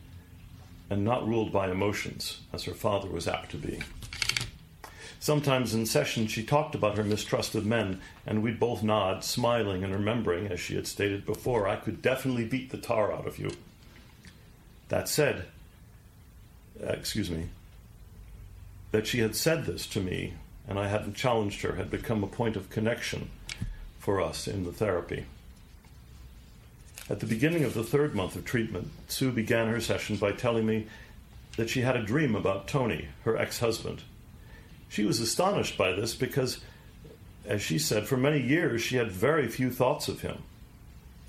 and 0.90 1.04
not 1.04 1.26
ruled 1.26 1.52
by 1.52 1.70
emotions, 1.70 2.40
as 2.52 2.64
her 2.64 2.74
father 2.74 3.08
was 3.08 3.28
apt 3.28 3.50
to 3.50 3.56
be. 3.56 3.80
Sometimes 5.20 5.74
in 5.74 5.84
session, 5.84 6.26
she 6.26 6.44
talked 6.44 6.74
about 6.74 6.96
her 6.96 7.04
mistrust 7.04 7.54
of 7.54 7.66
men, 7.66 8.00
and 8.24 8.42
we'd 8.42 8.60
both 8.60 8.82
nod, 8.82 9.24
smiling 9.24 9.82
and 9.82 9.92
remembering, 9.92 10.46
as 10.46 10.60
she 10.60 10.76
had 10.76 10.86
stated 10.86 11.26
before, 11.26 11.68
I 11.68 11.76
could 11.76 12.00
definitely 12.00 12.44
beat 12.44 12.70
the 12.70 12.78
tar 12.78 13.12
out 13.12 13.26
of 13.26 13.38
you. 13.38 13.50
That 14.88 15.08
said, 15.08 15.46
excuse 16.80 17.30
me, 17.30 17.48
that 18.90 19.06
she 19.06 19.20
had 19.20 19.36
said 19.36 19.66
this 19.66 19.86
to 19.86 20.00
me 20.00 20.34
and 20.68 20.78
I 20.78 20.88
hadn't 20.88 21.16
challenged 21.16 21.62
her 21.62 21.76
had 21.76 21.90
become 21.90 22.22
a 22.22 22.28
point 22.28 22.54
of 22.54 22.68
connection 22.68 23.30
for 23.98 24.20
us 24.20 24.46
in 24.46 24.64
the 24.64 24.72
therapy. 24.72 25.24
At 27.10 27.20
the 27.20 27.26
beginning 27.26 27.64
of 27.64 27.72
the 27.72 27.82
third 27.82 28.14
month 28.14 28.36
of 28.36 28.44
treatment, 28.44 28.90
Sue 29.08 29.32
began 29.32 29.68
her 29.68 29.80
session 29.80 30.16
by 30.16 30.32
telling 30.32 30.66
me 30.66 30.86
that 31.56 31.70
she 31.70 31.80
had 31.80 31.96
a 31.96 32.02
dream 32.02 32.36
about 32.36 32.68
Tony, 32.68 33.08
her 33.24 33.36
ex 33.36 33.60
husband. 33.60 34.02
She 34.90 35.04
was 35.04 35.20
astonished 35.20 35.78
by 35.78 35.92
this 35.92 36.14
because, 36.14 36.60
as 37.46 37.62
she 37.62 37.78
said, 37.78 38.06
for 38.06 38.18
many 38.18 38.40
years 38.40 38.82
she 38.82 38.96
had 38.96 39.10
very 39.10 39.48
few 39.48 39.70
thoughts 39.70 40.08
of 40.08 40.20
him. 40.20 40.42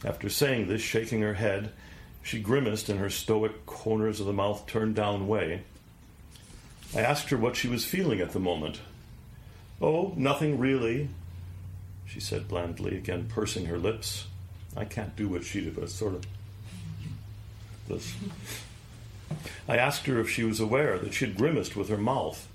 After 0.04 0.30
saying 0.30 0.68
this, 0.68 0.82
shaking 0.82 1.22
her 1.22 1.36
head, 1.36 1.72
she 2.22 2.42
grimaced 2.42 2.90
in 2.90 2.98
her 2.98 3.10
stoic 3.10 3.66
corners 3.66 4.20
of 4.20 4.26
the 4.26 4.34
mouth 4.34 4.68
turned 4.68 4.96
down 4.96 5.28
way. 5.28 5.64
I 6.96 7.02
asked 7.02 7.30
her 7.30 7.38
what 7.38 7.56
she 7.56 7.68
was 7.68 7.86
feeling 7.86 8.20
at 8.20 8.32
the 8.32 8.40
moment. 8.40 8.82
Oh, 9.82 10.14
nothing 10.18 10.58
really, 10.58 11.10
she 12.06 12.20
said 12.20 12.48
blandly, 12.48 12.98
again 12.98 13.28
pursing 13.30 13.66
her 13.66 13.78
lips. 13.78 14.28
I 14.76 14.86
can't 14.86 15.16
do 15.16 15.28
what 15.28 15.44
she 15.44 15.62
did, 15.62 15.76
but 15.76 15.90
sort 15.90 16.16
of 16.16 16.26
this. 17.88 18.14
I 19.68 19.78
asked 19.78 20.06
her 20.08 20.20
if 20.20 20.30
she 20.30 20.44
was 20.44 20.60
aware 20.60 20.98
that 20.98 21.14
she 21.14 21.26
had 21.26 21.38
grimaced 21.38 21.76
with 21.76 21.90
her 21.90 21.98
mouth 21.98 22.48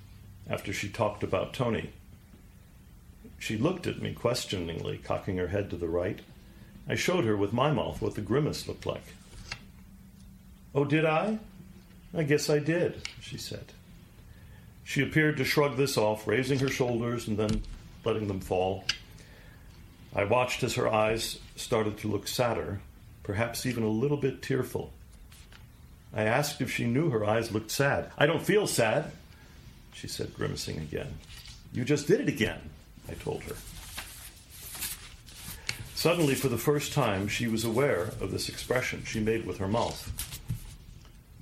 after 0.48 0.72
she 0.72 0.88
talked 0.88 1.22
about 1.22 1.54
Tony. 1.54 1.92
She 3.38 3.56
looked 3.56 3.86
at 3.86 4.02
me 4.02 4.12
questioningly, 4.12 4.98
cocking 4.98 5.36
her 5.36 5.48
head 5.48 5.70
to 5.70 5.76
the 5.76 5.88
right. 5.88 6.20
I 6.88 6.94
showed 6.94 7.24
her 7.24 7.36
with 7.36 7.52
my 7.52 7.72
mouth 7.72 8.02
what 8.02 8.14
the 8.14 8.20
grimace 8.20 8.66
looked 8.66 8.86
like. 8.86 9.14
Oh, 10.74 10.84
did 10.84 11.04
I? 11.04 11.38
I 12.16 12.24
guess 12.24 12.50
I 12.50 12.58
did, 12.58 13.08
she 13.20 13.38
said. 13.38 13.72
She 14.84 15.02
appeared 15.02 15.38
to 15.38 15.44
shrug 15.44 15.76
this 15.76 15.96
off, 15.96 16.26
raising 16.26 16.58
her 16.60 16.68
shoulders 16.68 17.26
and 17.26 17.38
then 17.38 17.62
letting 18.04 18.28
them 18.28 18.40
fall. 18.40 18.84
I 20.14 20.24
watched 20.24 20.62
as 20.62 20.74
her 20.74 20.86
eyes 20.86 21.38
started 21.56 21.98
to 21.98 22.08
look 22.08 22.28
sadder, 22.28 22.80
perhaps 23.22 23.66
even 23.66 23.82
a 23.82 23.88
little 23.88 24.18
bit 24.18 24.42
tearful. 24.42 24.92
I 26.12 26.22
asked 26.24 26.60
if 26.60 26.70
she 26.70 26.84
knew 26.84 27.10
her 27.10 27.24
eyes 27.24 27.50
looked 27.50 27.72
sad. 27.72 28.10
I 28.16 28.26
don't 28.26 28.42
feel 28.42 28.66
sad, 28.66 29.10
she 29.92 30.06
said, 30.06 30.34
grimacing 30.34 30.78
again. 30.78 31.18
You 31.72 31.84
just 31.84 32.06
did 32.06 32.20
it 32.20 32.28
again, 32.28 32.60
I 33.08 33.14
told 33.14 33.42
her. 33.44 33.56
Suddenly, 35.96 36.34
for 36.34 36.48
the 36.48 36.58
first 36.58 36.92
time, 36.92 37.26
she 37.26 37.48
was 37.48 37.64
aware 37.64 38.12
of 38.20 38.30
this 38.30 38.48
expression 38.48 39.02
she 39.04 39.20
made 39.20 39.46
with 39.46 39.58
her 39.58 39.66
mouth. 39.66 40.33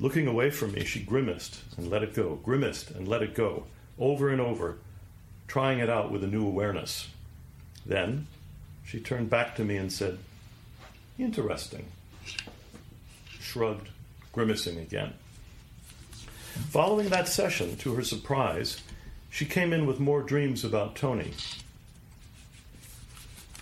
Looking 0.02 0.26
away 0.26 0.50
from 0.50 0.72
me, 0.72 0.84
she 0.84 0.98
grimaced 0.98 1.60
and 1.76 1.88
let 1.88 2.02
it 2.02 2.12
go, 2.12 2.34
grimaced 2.42 2.90
and 2.90 3.06
let 3.06 3.22
it 3.22 3.36
go, 3.36 3.66
over 4.00 4.30
and 4.30 4.40
over, 4.40 4.78
trying 5.46 5.78
it 5.78 5.88
out 5.88 6.10
with 6.10 6.24
a 6.24 6.26
new 6.26 6.44
awareness. 6.44 7.08
Then 7.86 8.26
she 8.84 8.98
turned 8.98 9.30
back 9.30 9.54
to 9.54 9.64
me 9.64 9.76
and 9.76 9.92
said, 9.92 10.18
Interesting. 11.20 11.84
Shrugged, 13.38 13.90
grimacing 14.32 14.76
again. 14.76 15.12
Following 16.70 17.08
that 17.10 17.28
session, 17.28 17.76
to 17.76 17.94
her 17.94 18.02
surprise, 18.02 18.80
she 19.30 19.44
came 19.44 19.72
in 19.72 19.86
with 19.86 20.00
more 20.00 20.22
dreams 20.22 20.64
about 20.64 20.96
Tony. 20.96 21.30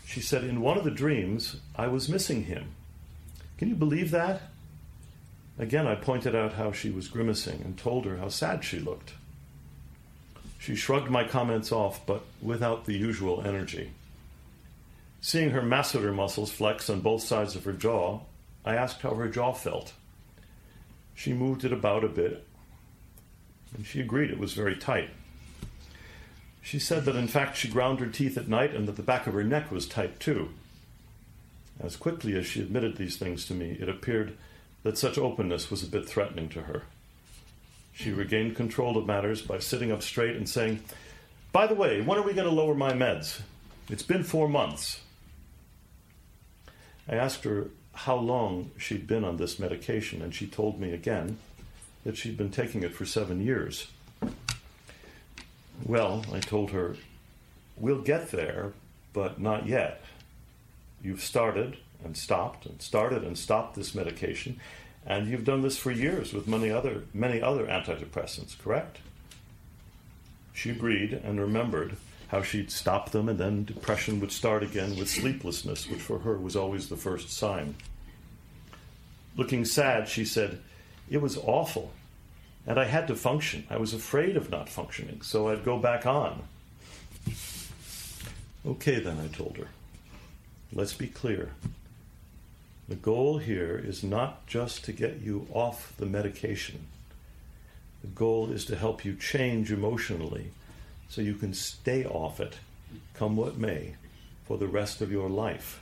She 0.06 0.22
said, 0.22 0.44
In 0.44 0.62
one 0.62 0.78
of 0.78 0.84
the 0.84 0.90
dreams, 0.90 1.56
I 1.76 1.88
was 1.88 2.08
missing 2.08 2.44
him. 2.44 2.68
Can 3.58 3.68
you 3.68 3.74
believe 3.74 4.10
that? 4.12 4.40
Again, 5.60 5.86
I 5.86 5.94
pointed 5.94 6.34
out 6.34 6.54
how 6.54 6.72
she 6.72 6.88
was 6.88 7.08
grimacing 7.08 7.60
and 7.60 7.76
told 7.76 8.06
her 8.06 8.16
how 8.16 8.30
sad 8.30 8.64
she 8.64 8.78
looked. 8.78 9.12
She 10.58 10.74
shrugged 10.74 11.10
my 11.10 11.22
comments 11.22 11.70
off, 11.70 12.04
but 12.06 12.22
without 12.40 12.86
the 12.86 12.96
usual 12.96 13.42
energy. 13.46 13.90
Seeing 15.20 15.50
her 15.50 15.60
masseter 15.60 16.14
muscles 16.14 16.50
flex 16.50 16.88
on 16.88 17.02
both 17.02 17.22
sides 17.22 17.56
of 17.56 17.64
her 17.64 17.74
jaw, 17.74 18.20
I 18.64 18.74
asked 18.74 19.02
how 19.02 19.14
her 19.14 19.28
jaw 19.28 19.52
felt. 19.52 19.92
She 21.14 21.34
moved 21.34 21.62
it 21.62 21.74
about 21.74 22.04
a 22.04 22.08
bit, 22.08 22.46
and 23.76 23.84
she 23.84 24.00
agreed 24.00 24.30
it 24.30 24.38
was 24.38 24.54
very 24.54 24.76
tight. 24.76 25.10
She 26.62 26.78
said 26.78 27.04
that 27.04 27.16
in 27.16 27.28
fact 27.28 27.58
she 27.58 27.68
ground 27.68 28.00
her 28.00 28.06
teeth 28.06 28.38
at 28.38 28.48
night 28.48 28.74
and 28.74 28.88
that 28.88 28.96
the 28.96 29.02
back 29.02 29.26
of 29.26 29.34
her 29.34 29.44
neck 29.44 29.70
was 29.70 29.86
tight 29.86 30.20
too. 30.20 30.48
As 31.78 31.96
quickly 31.96 32.34
as 32.34 32.46
she 32.46 32.62
admitted 32.62 32.96
these 32.96 33.18
things 33.18 33.44
to 33.46 33.54
me, 33.54 33.76
it 33.78 33.90
appeared 33.90 34.38
that 34.82 34.98
such 34.98 35.18
openness 35.18 35.70
was 35.70 35.82
a 35.82 35.86
bit 35.86 36.08
threatening 36.08 36.48
to 36.50 36.62
her. 36.62 36.82
She 37.92 38.12
regained 38.12 38.56
control 38.56 38.96
of 38.96 39.06
matters 39.06 39.42
by 39.42 39.58
sitting 39.58 39.92
up 39.92 40.02
straight 40.02 40.36
and 40.36 40.48
saying, 40.48 40.82
By 41.52 41.66
the 41.66 41.74
way, 41.74 42.00
when 42.00 42.18
are 42.18 42.22
we 42.22 42.32
going 42.32 42.48
to 42.48 42.54
lower 42.54 42.74
my 42.74 42.92
meds? 42.92 43.40
It's 43.90 44.02
been 44.02 44.22
four 44.22 44.48
months. 44.48 45.00
I 47.08 47.16
asked 47.16 47.44
her 47.44 47.68
how 47.92 48.16
long 48.16 48.70
she'd 48.78 49.06
been 49.06 49.24
on 49.24 49.36
this 49.36 49.58
medication, 49.58 50.22
and 50.22 50.34
she 50.34 50.46
told 50.46 50.80
me 50.80 50.92
again 50.92 51.38
that 52.04 52.16
she'd 52.16 52.36
been 52.36 52.50
taking 52.50 52.82
it 52.82 52.94
for 52.94 53.04
seven 53.04 53.44
years. 53.44 53.88
Well, 55.84 56.24
I 56.32 56.40
told 56.40 56.70
her, 56.70 56.96
we'll 57.76 58.00
get 58.00 58.30
there, 58.30 58.72
but 59.12 59.40
not 59.40 59.66
yet. 59.66 60.02
You've 61.02 61.22
started 61.22 61.78
and 62.04 62.16
stopped 62.16 62.66
and 62.66 62.80
started 62.80 63.22
and 63.24 63.36
stopped 63.36 63.74
this 63.74 63.94
medication, 63.94 64.60
and 65.06 65.28
you've 65.28 65.44
done 65.44 65.62
this 65.62 65.76
for 65.76 65.90
years 65.90 66.32
with 66.32 66.46
many 66.46 66.70
other 66.70 67.04
many 67.14 67.40
other 67.40 67.66
antidepressants, 67.66 68.58
correct? 68.58 68.98
She 70.52 70.70
agreed 70.70 71.12
and 71.12 71.40
remembered 71.40 71.96
how 72.28 72.42
she'd 72.42 72.70
stop 72.70 73.10
them 73.10 73.28
and 73.28 73.38
then 73.38 73.64
depression 73.64 74.20
would 74.20 74.30
start 74.30 74.62
again 74.62 74.96
with 74.96 75.08
sleeplessness, 75.08 75.88
which 75.88 76.00
for 76.00 76.20
her 76.20 76.36
was 76.36 76.54
always 76.54 76.88
the 76.88 76.96
first 76.96 77.30
sign. 77.30 77.74
Looking 79.36 79.64
sad, 79.64 80.08
she 80.08 80.24
said, 80.24 80.60
It 81.08 81.20
was 81.20 81.36
awful, 81.36 81.92
and 82.66 82.78
I 82.78 82.84
had 82.84 83.08
to 83.08 83.16
function. 83.16 83.66
I 83.70 83.78
was 83.78 83.94
afraid 83.94 84.36
of 84.36 84.50
not 84.50 84.68
functioning, 84.68 85.22
so 85.22 85.48
I'd 85.48 85.64
go 85.64 85.78
back 85.78 86.06
on. 86.06 86.42
Okay, 88.66 89.00
then, 89.00 89.18
I 89.18 89.28
told 89.34 89.56
her. 89.56 89.68
Let's 90.72 90.92
be 90.92 91.06
clear. 91.08 91.50
The 92.90 92.96
goal 92.96 93.38
here 93.38 93.80
is 93.82 94.02
not 94.02 94.48
just 94.48 94.84
to 94.86 94.92
get 94.92 95.20
you 95.20 95.46
off 95.52 95.94
the 95.96 96.06
medication. 96.06 96.88
The 98.00 98.08
goal 98.08 98.50
is 98.50 98.64
to 98.64 98.74
help 98.74 99.04
you 99.04 99.14
change 99.14 99.70
emotionally 99.70 100.50
so 101.08 101.20
you 101.20 101.34
can 101.34 101.54
stay 101.54 102.04
off 102.04 102.40
it, 102.40 102.56
come 103.14 103.36
what 103.36 103.56
may, 103.56 103.94
for 104.44 104.58
the 104.58 104.66
rest 104.66 105.00
of 105.02 105.12
your 105.12 105.30
life. 105.30 105.80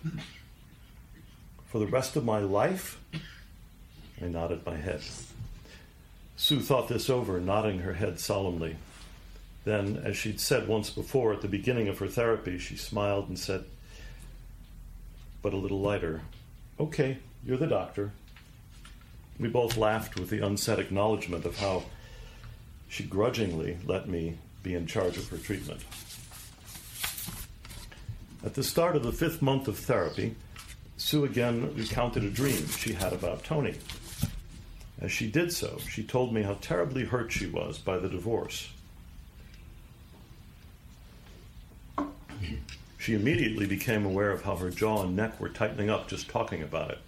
For 1.68 1.78
the 1.78 1.86
rest 1.86 2.14
of 2.14 2.26
my 2.26 2.40
life? 2.40 3.00
I 4.22 4.26
nodded 4.26 4.66
my 4.66 4.76
head. 4.76 5.00
Sue 6.36 6.60
thought 6.60 6.88
this 6.88 7.08
over, 7.08 7.40
nodding 7.40 7.78
her 7.78 7.94
head 7.94 8.20
solemnly. 8.20 8.76
Then, 9.64 9.96
as 10.04 10.18
she'd 10.18 10.40
said 10.40 10.68
once 10.68 10.90
before 10.90 11.32
at 11.32 11.40
the 11.40 11.48
beginning 11.48 11.88
of 11.88 12.00
her 12.00 12.08
therapy, 12.08 12.58
she 12.58 12.76
smiled 12.76 13.30
and 13.30 13.38
said, 13.38 13.64
but 15.40 15.54
a 15.54 15.56
little 15.56 15.80
lighter, 15.80 16.20
Okay, 16.80 17.18
you're 17.44 17.56
the 17.56 17.66
doctor. 17.66 18.12
We 19.40 19.48
both 19.48 19.76
laughed 19.76 20.18
with 20.18 20.30
the 20.30 20.44
unsaid 20.44 20.78
acknowledgement 20.78 21.44
of 21.44 21.58
how 21.58 21.82
she 22.88 23.02
grudgingly 23.02 23.78
let 23.84 24.08
me 24.08 24.38
be 24.62 24.74
in 24.74 24.86
charge 24.86 25.16
of 25.16 25.28
her 25.28 25.38
treatment. 25.38 25.80
At 28.44 28.54
the 28.54 28.62
start 28.62 28.94
of 28.94 29.02
the 29.02 29.12
fifth 29.12 29.42
month 29.42 29.66
of 29.66 29.76
therapy, 29.76 30.36
Sue 30.96 31.24
again 31.24 31.74
recounted 31.74 32.22
a 32.22 32.30
dream 32.30 32.68
she 32.68 32.92
had 32.92 33.12
about 33.12 33.42
Tony. 33.42 33.74
As 35.00 35.10
she 35.10 35.28
did 35.28 35.52
so, 35.52 35.78
she 35.90 36.04
told 36.04 36.32
me 36.32 36.42
how 36.42 36.54
terribly 36.60 37.04
hurt 37.04 37.32
she 37.32 37.46
was 37.46 37.78
by 37.78 37.98
the 37.98 38.08
divorce. 38.08 38.68
She 43.08 43.14
immediately 43.14 43.64
became 43.64 44.04
aware 44.04 44.30
of 44.30 44.42
how 44.42 44.56
her 44.56 44.68
jaw 44.68 45.02
and 45.02 45.16
neck 45.16 45.40
were 45.40 45.48
tightening 45.48 45.88
up 45.88 46.08
just 46.08 46.28
talking 46.28 46.62
about 46.62 46.90
it. 46.90 46.98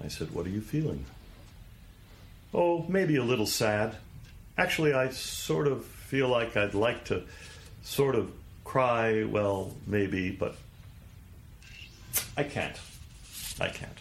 I 0.00 0.06
said, 0.06 0.30
What 0.30 0.46
are 0.46 0.50
you 0.50 0.60
feeling? 0.60 1.04
Oh, 2.54 2.86
maybe 2.88 3.16
a 3.16 3.24
little 3.24 3.48
sad. 3.48 3.96
Actually, 4.56 4.92
I 4.92 5.08
sort 5.08 5.66
of 5.66 5.84
feel 5.84 6.28
like 6.28 6.56
I'd 6.56 6.74
like 6.74 7.06
to 7.06 7.24
sort 7.82 8.14
of 8.14 8.30
cry, 8.62 9.24
well, 9.24 9.74
maybe, 9.84 10.30
but 10.30 10.54
I 12.36 12.44
can't. 12.44 12.76
I 13.60 13.66
can't. 13.66 13.98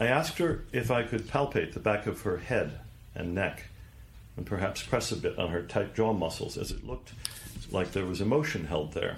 I 0.00 0.06
asked 0.06 0.38
her 0.38 0.64
if 0.72 0.90
I 0.90 1.04
could 1.04 1.28
palpate 1.28 1.74
the 1.74 1.78
back 1.78 2.08
of 2.08 2.22
her 2.22 2.38
head 2.38 2.80
and 3.14 3.36
neck 3.36 3.66
and 4.36 4.44
perhaps 4.44 4.82
press 4.82 5.12
a 5.12 5.16
bit 5.16 5.38
on 5.38 5.50
her 5.50 5.62
tight 5.62 5.94
jaw 5.94 6.12
muscles 6.12 6.58
as 6.58 6.72
it 6.72 6.84
looked 6.84 7.12
like 7.70 7.92
there 7.92 8.06
was 8.06 8.20
emotion 8.20 8.66
held 8.66 8.92
there. 8.92 9.16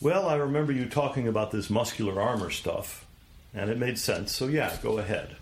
Well, 0.00 0.28
I 0.28 0.36
remember 0.36 0.72
you 0.72 0.88
talking 0.88 1.26
about 1.26 1.50
this 1.50 1.68
muscular 1.68 2.20
armor 2.20 2.50
stuff, 2.50 3.04
and 3.52 3.68
it 3.68 3.78
made 3.78 3.98
sense, 3.98 4.32
so 4.32 4.46
yeah, 4.46 4.76
go 4.82 4.98
ahead. 4.98 5.36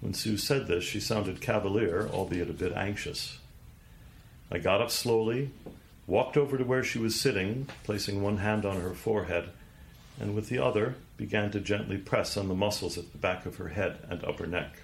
When 0.00 0.14
Sue 0.14 0.36
said 0.36 0.66
this, 0.66 0.84
she 0.84 1.00
sounded 1.00 1.40
cavalier, 1.40 2.08
albeit 2.12 2.50
a 2.50 2.52
bit 2.52 2.72
anxious. 2.72 3.38
I 4.50 4.58
got 4.58 4.80
up 4.80 4.90
slowly, 4.90 5.50
walked 6.06 6.36
over 6.36 6.58
to 6.58 6.64
where 6.64 6.84
she 6.84 6.98
was 6.98 7.20
sitting, 7.20 7.68
placing 7.84 8.22
one 8.22 8.36
hand 8.38 8.64
on 8.64 8.80
her 8.80 8.94
forehead, 8.94 9.48
and 10.20 10.34
with 10.34 10.48
the 10.48 10.58
other 10.58 10.94
began 11.16 11.50
to 11.52 11.60
gently 11.60 11.96
press 11.98 12.36
on 12.36 12.48
the 12.48 12.54
muscles 12.54 12.98
at 12.98 13.12
the 13.12 13.18
back 13.18 13.46
of 13.46 13.56
her 13.56 13.68
head 13.68 13.98
and 14.08 14.24
upper 14.24 14.46
neck. 14.46 14.76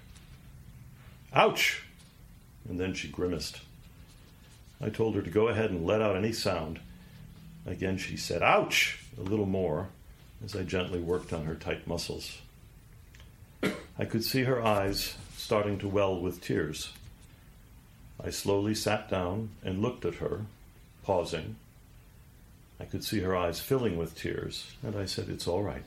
Ouch! 1.32 1.82
And 2.68 2.80
then 2.80 2.94
she 2.94 3.08
grimaced. 3.08 3.60
I 4.80 4.90
told 4.90 5.14
her 5.14 5.22
to 5.22 5.30
go 5.30 5.48
ahead 5.48 5.70
and 5.70 5.86
let 5.86 6.00
out 6.00 6.16
any 6.16 6.32
sound. 6.32 6.80
Again, 7.66 7.98
she 7.98 8.16
said, 8.16 8.42
Ouch! 8.42 8.98
a 9.18 9.22
little 9.22 9.46
more 9.46 9.88
as 10.44 10.54
I 10.54 10.62
gently 10.62 11.00
worked 11.00 11.32
on 11.32 11.44
her 11.46 11.54
tight 11.54 11.86
muscles. 11.86 12.38
I 13.98 14.04
could 14.04 14.24
see 14.24 14.44
her 14.44 14.62
eyes 14.64 15.16
starting 15.36 15.78
to 15.78 15.88
well 15.88 16.18
with 16.20 16.40
tears. 16.40 16.92
I 18.22 18.30
slowly 18.30 18.74
sat 18.74 19.10
down 19.10 19.50
and 19.64 19.82
looked 19.82 20.04
at 20.04 20.16
her, 20.16 20.46
pausing. 21.02 21.56
I 22.80 22.84
could 22.84 23.02
see 23.02 23.20
her 23.20 23.36
eyes 23.36 23.60
filling 23.60 23.96
with 23.96 24.16
tears, 24.16 24.72
and 24.82 24.94
I 24.94 25.06
said, 25.06 25.28
It's 25.28 25.48
all 25.48 25.62
right. 25.62 25.82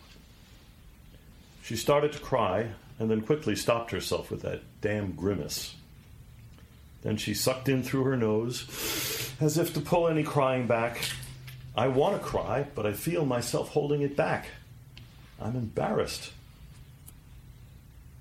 She 1.63 1.77
started 1.77 2.11
to 2.13 2.19
cry 2.19 2.71
and 2.99 3.09
then 3.09 3.21
quickly 3.21 3.55
stopped 3.55 3.91
herself 3.91 4.29
with 4.29 4.41
that 4.41 4.61
damn 4.81 5.13
grimace. 5.13 5.75
Then 7.01 7.17
she 7.17 7.33
sucked 7.33 7.67
in 7.67 7.83
through 7.83 8.03
her 8.03 8.17
nose 8.17 9.31
as 9.39 9.57
if 9.57 9.73
to 9.73 9.81
pull 9.81 10.07
any 10.07 10.23
crying 10.23 10.67
back. 10.67 11.09
I 11.75 11.87
want 11.87 12.15
to 12.15 12.27
cry, 12.27 12.67
but 12.75 12.85
I 12.85 12.93
feel 12.93 13.25
myself 13.25 13.69
holding 13.69 14.01
it 14.01 14.15
back. 14.15 14.47
I'm 15.39 15.55
embarrassed. 15.55 16.31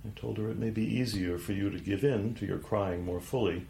I 0.04 0.18
told 0.18 0.38
her 0.38 0.48
it 0.50 0.58
may 0.58 0.70
be 0.70 0.84
easier 0.84 1.36
for 1.36 1.52
you 1.52 1.68
to 1.68 1.78
give 1.78 2.04
in 2.04 2.34
to 2.36 2.46
your 2.46 2.58
crying 2.58 3.04
more 3.04 3.20
fully 3.20 3.66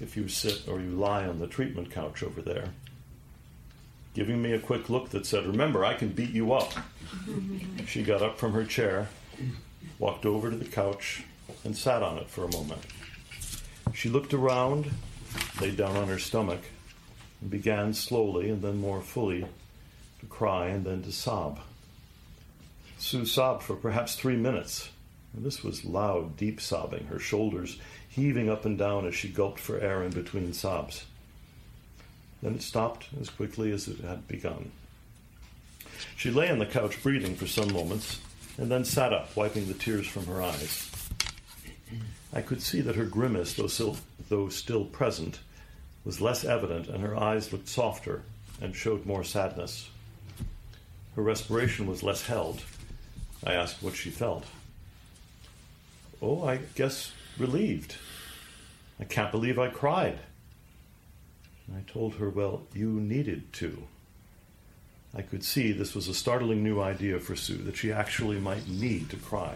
if 0.00 0.16
you 0.16 0.28
sit 0.28 0.66
or 0.66 0.80
you 0.80 0.90
lie 0.90 1.26
on 1.26 1.38
the 1.38 1.46
treatment 1.46 1.90
couch 1.90 2.22
over 2.22 2.40
there. 2.40 2.70
Giving 4.14 4.40
me 4.40 4.52
a 4.52 4.58
quick 4.58 4.88
look 4.88 5.10
that 5.10 5.26
said, 5.26 5.46
Remember, 5.46 5.84
I 5.84 5.94
can 5.94 6.08
beat 6.08 6.30
you 6.30 6.52
up. 6.52 6.72
she 7.86 8.02
got 8.02 8.22
up 8.22 8.38
from 8.38 8.52
her 8.52 8.64
chair, 8.64 9.08
walked 9.98 10.24
over 10.24 10.50
to 10.50 10.56
the 10.56 10.64
couch, 10.64 11.24
and 11.64 11.76
sat 11.76 12.02
on 12.02 12.18
it 12.18 12.30
for 12.30 12.44
a 12.44 12.52
moment. 12.52 12.80
She 13.94 14.08
looked 14.08 14.34
around, 14.34 14.90
laid 15.60 15.76
down 15.76 15.96
on 15.96 16.08
her 16.08 16.18
stomach, 16.18 16.60
and 17.40 17.48
began 17.48 17.94
slowly 17.94 18.50
and 18.50 18.60
then 18.60 18.78
more 18.78 19.00
fully 19.00 19.46
to 20.20 20.26
cry 20.26 20.66
and 20.66 20.84
then 20.84 21.02
to 21.04 21.12
sob. 21.12 21.60
Sue 22.98 23.24
sobbed 23.24 23.62
for 23.62 23.76
perhaps 23.76 24.16
three 24.16 24.36
minutes. 24.36 24.90
And 25.32 25.44
this 25.44 25.62
was 25.62 25.84
loud, 25.84 26.36
deep 26.36 26.60
sobbing, 26.60 27.06
her 27.06 27.18
shoulders 27.18 27.78
heaving 28.08 28.50
up 28.50 28.64
and 28.64 28.76
down 28.76 29.06
as 29.06 29.14
she 29.14 29.28
gulped 29.28 29.60
for 29.60 29.80
air 29.80 30.02
in 30.02 30.10
between 30.10 30.52
sobs. 30.52 31.04
Then 32.42 32.54
it 32.54 32.62
stopped 32.62 33.08
as 33.20 33.30
quickly 33.30 33.72
as 33.72 33.88
it 33.88 34.00
had 34.00 34.28
begun. 34.28 34.70
She 36.16 36.30
lay 36.30 36.50
on 36.50 36.58
the 36.58 36.66
couch 36.66 37.02
breathing 37.02 37.36
for 37.36 37.46
some 37.46 37.72
moments, 37.72 38.20
and 38.58 38.70
then 38.70 38.84
sat 38.84 39.12
up, 39.12 39.34
wiping 39.36 39.66
the 39.66 39.74
tears 39.74 40.06
from 40.06 40.26
her 40.26 40.42
eyes. 40.42 40.90
I 42.32 42.42
could 42.42 42.62
see 42.62 42.80
that 42.80 42.96
her 42.96 43.04
grimace, 43.04 43.54
though 43.54 43.68
still, 43.68 43.96
though 44.28 44.48
still 44.48 44.84
present, 44.84 45.40
was 46.04 46.20
less 46.20 46.44
evident, 46.44 46.88
and 46.88 47.02
her 47.02 47.16
eyes 47.16 47.52
looked 47.52 47.68
softer 47.68 48.22
and 48.60 48.74
showed 48.74 49.06
more 49.06 49.24
sadness. 49.24 49.88
Her 51.16 51.22
respiration 51.22 51.86
was 51.86 52.02
less 52.02 52.26
held. 52.26 52.62
I 53.46 53.52
asked 53.52 53.82
what 53.82 53.94
she 53.94 54.10
felt. 54.10 54.46
Oh, 56.20 56.44
I 56.44 56.58
guess 56.74 57.12
relieved. 57.38 57.96
I 58.98 59.04
can't 59.04 59.30
believe 59.30 59.58
I 59.58 59.68
cried. 59.68 60.18
I 61.74 61.80
told 61.90 62.14
her, 62.16 62.28
Well, 62.28 62.62
you 62.74 62.88
needed 62.88 63.52
to. 63.54 63.84
I 65.16 65.22
could 65.22 65.44
see 65.44 65.72
this 65.72 65.94
was 65.94 66.08
a 66.08 66.14
startling 66.14 66.62
new 66.64 66.80
idea 66.80 67.20
for 67.20 67.36
Sue, 67.36 67.58
that 67.58 67.76
she 67.76 67.92
actually 67.92 68.40
might 68.40 68.68
need 68.68 69.10
to 69.10 69.16
cry. 69.16 69.54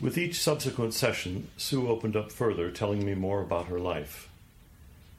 With 0.00 0.16
each 0.16 0.40
subsequent 0.40 0.94
session, 0.94 1.48
Sue 1.58 1.86
opened 1.86 2.16
up 2.16 2.32
further, 2.32 2.70
telling 2.70 3.04
me 3.04 3.14
more 3.14 3.42
about 3.42 3.66
her 3.66 3.78
life. 3.78 4.30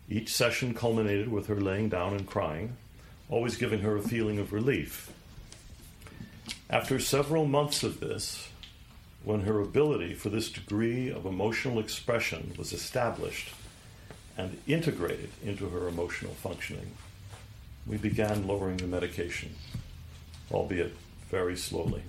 Each 0.09 0.33
session 0.33 0.73
culminated 0.73 1.31
with 1.31 1.45
her 1.47 1.61
laying 1.61 1.89
down 1.89 2.13
and 2.13 2.25
crying, 2.25 2.77
always 3.29 3.57
giving 3.57 3.81
her 3.81 3.95
a 3.95 4.01
feeling 4.01 4.39
of 4.39 4.51
relief. 4.51 5.11
After 6.67 6.99
several 6.99 7.45
months 7.45 7.83
of 7.83 7.99
this, 7.99 8.49
when 9.23 9.41
her 9.41 9.59
ability 9.59 10.15
for 10.15 10.29
this 10.29 10.49
degree 10.49 11.11
of 11.11 11.27
emotional 11.27 11.77
expression 11.77 12.55
was 12.57 12.73
established 12.73 13.53
and 14.35 14.57
integrated 14.65 15.29
into 15.43 15.69
her 15.69 15.87
emotional 15.87 16.33
functioning, 16.33 16.89
we 17.85 17.97
began 17.97 18.47
lowering 18.47 18.77
the 18.77 18.87
medication, 18.87 19.53
albeit 20.51 20.95
very 21.29 21.55
slowly. 21.55 22.01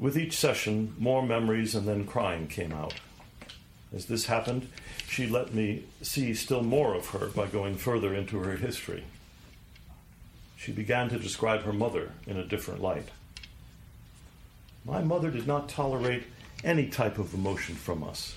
With 0.00 0.16
each 0.16 0.34
session, 0.34 0.94
more 0.98 1.22
memories 1.22 1.74
and 1.74 1.86
then 1.86 2.06
crying 2.06 2.46
came 2.46 2.72
out. 2.72 2.94
As 3.94 4.06
this 4.06 4.24
happened, 4.24 4.66
she 5.06 5.26
let 5.26 5.52
me 5.52 5.84
see 6.00 6.32
still 6.32 6.62
more 6.62 6.94
of 6.94 7.08
her 7.08 7.26
by 7.26 7.48
going 7.48 7.76
further 7.76 8.14
into 8.14 8.38
her 8.38 8.56
history. 8.56 9.04
She 10.56 10.72
began 10.72 11.10
to 11.10 11.18
describe 11.18 11.64
her 11.64 11.74
mother 11.74 12.12
in 12.26 12.38
a 12.38 12.46
different 12.46 12.80
light. 12.80 13.08
My 14.86 15.02
mother 15.02 15.30
did 15.30 15.46
not 15.46 15.68
tolerate 15.68 16.24
any 16.64 16.88
type 16.88 17.18
of 17.18 17.34
emotion 17.34 17.74
from 17.74 18.02
us. 18.02 18.34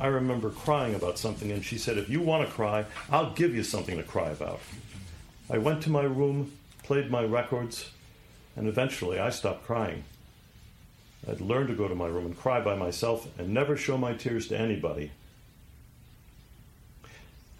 I 0.00 0.06
remember 0.06 0.48
crying 0.48 0.94
about 0.94 1.18
something, 1.18 1.52
and 1.52 1.62
she 1.62 1.76
said, 1.76 1.98
If 1.98 2.08
you 2.08 2.22
want 2.22 2.48
to 2.48 2.54
cry, 2.54 2.86
I'll 3.10 3.34
give 3.34 3.54
you 3.54 3.62
something 3.62 3.98
to 3.98 4.02
cry 4.02 4.30
about. 4.30 4.60
I 5.50 5.58
went 5.58 5.82
to 5.82 5.90
my 5.90 6.02
room, 6.02 6.52
played 6.82 7.10
my 7.10 7.24
records, 7.24 7.90
and 8.56 8.66
eventually 8.68 9.18
I 9.18 9.28
stopped 9.28 9.66
crying. 9.66 10.04
I'd 11.28 11.40
learned 11.40 11.68
to 11.68 11.74
go 11.74 11.88
to 11.88 11.94
my 11.94 12.06
room 12.06 12.26
and 12.26 12.38
cry 12.38 12.60
by 12.60 12.74
myself 12.74 13.26
and 13.38 13.48
never 13.48 13.76
show 13.76 13.96
my 13.96 14.14
tears 14.14 14.48
to 14.48 14.58
anybody. 14.58 15.10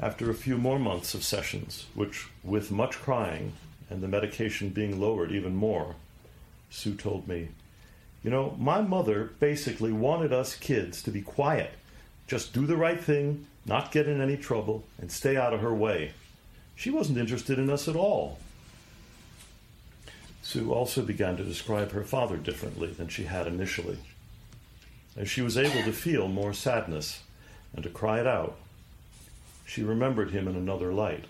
After 0.00 0.30
a 0.30 0.34
few 0.34 0.58
more 0.58 0.78
months 0.78 1.14
of 1.14 1.24
sessions, 1.24 1.86
which, 1.94 2.28
with 2.42 2.70
much 2.70 3.00
crying 3.00 3.52
and 3.88 4.02
the 4.02 4.08
medication 4.08 4.68
being 4.68 5.00
lowered 5.00 5.32
even 5.32 5.54
more, 5.56 5.94
Sue 6.70 6.94
told 6.94 7.26
me, 7.28 7.48
You 8.22 8.30
know, 8.30 8.56
my 8.58 8.82
mother 8.82 9.30
basically 9.40 9.92
wanted 9.92 10.32
us 10.32 10.56
kids 10.56 11.02
to 11.02 11.10
be 11.10 11.22
quiet 11.22 11.72
just 12.26 12.52
do 12.52 12.66
the 12.66 12.76
right 12.76 13.00
thing, 13.00 13.46
not 13.66 13.92
get 13.92 14.08
in 14.08 14.20
any 14.20 14.36
trouble, 14.36 14.84
and 14.98 15.10
stay 15.10 15.36
out 15.36 15.52
of 15.52 15.60
her 15.60 15.74
way. 15.74 16.12
She 16.74 16.90
wasn't 16.90 17.18
interested 17.18 17.58
in 17.58 17.70
us 17.70 17.86
at 17.86 17.96
all. 17.96 18.38
Sue 20.44 20.72
also 20.72 21.02
began 21.02 21.36
to 21.36 21.42
describe 21.42 21.90
her 21.90 22.04
father 22.04 22.36
differently 22.36 22.88
than 22.88 23.08
she 23.08 23.24
had 23.24 23.48
initially. 23.48 23.98
As 25.16 25.28
she 25.28 25.42
was 25.42 25.58
able 25.58 25.82
to 25.82 25.92
feel 25.92 26.28
more 26.28 26.52
sadness 26.52 27.22
and 27.74 27.82
to 27.82 27.90
cry 27.90 28.20
it 28.20 28.26
out, 28.26 28.56
she 29.66 29.82
remembered 29.82 30.30
him 30.30 30.46
in 30.46 30.54
another 30.54 30.92
light. 30.92 31.24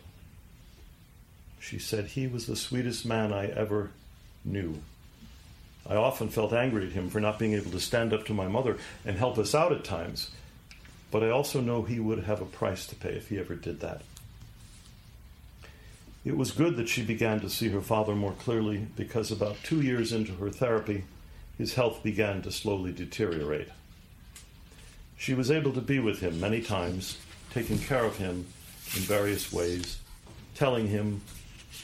She 1.59 1.79
said 1.79 2.07
he 2.07 2.27
was 2.27 2.47
the 2.47 2.57
sweetest 2.57 3.07
man 3.07 3.33
I 3.33 3.47
ever 3.47 3.91
knew. 4.45 4.83
I 5.87 5.95
often 5.95 6.29
felt 6.29 6.53
angry 6.53 6.87
at 6.87 6.93
him 6.93 7.09
for 7.09 7.21
not 7.21 7.39
being 7.39 7.55
able 7.55 7.71
to 7.71 7.81
stand 7.81 8.13
up 8.13 8.27
to 8.27 8.35
my 8.35 8.49
mother 8.49 8.77
and 9.07 9.17
help 9.17 9.39
us 9.39 9.55
out 9.55 9.73
at 9.73 9.85
times 9.85 10.31
but 11.15 11.23
I 11.23 11.31
also 11.31 11.61
know 11.61 11.83
he 11.83 12.01
would 12.01 12.25
have 12.25 12.41
a 12.41 12.45
price 12.45 12.89
to 12.89 12.97
pay 12.97 13.11
if 13.11 13.29
he 13.29 13.39
ever 13.39 13.55
did 13.55 13.79
that. 13.79 14.03
It 16.25 16.37
was 16.39 16.53
good 16.53 16.77
that 16.77 16.89
she 16.89 17.03
began 17.03 17.41
to 17.41 17.51
see 17.51 17.69
her 17.69 17.83
father 17.83 18.15
more 18.15 18.33
clearly 18.33 18.87
because 18.97 19.31
about 19.31 19.63
two 19.63 19.83
years 19.83 20.11
into 20.11 20.33
her 20.37 20.49
therapy, 20.49 21.05
his 21.59 21.75
health 21.75 22.03
began 22.03 22.41
to 22.43 22.51
slowly 22.51 22.93
deteriorate. 22.93 23.69
She 25.19 25.35
was 25.35 25.51
able 25.51 25.73
to 25.75 25.83
be 25.83 25.99
with 25.99 26.21
him 26.21 26.41
many 26.41 26.63
times, 26.63 27.19
taking 27.53 27.79
care 27.79 28.05
of 28.05 28.17
him 28.17 28.47
in 28.95 29.03
various 29.03 29.53
ways, 29.53 29.99
telling 30.55 30.89
him, 30.89 31.21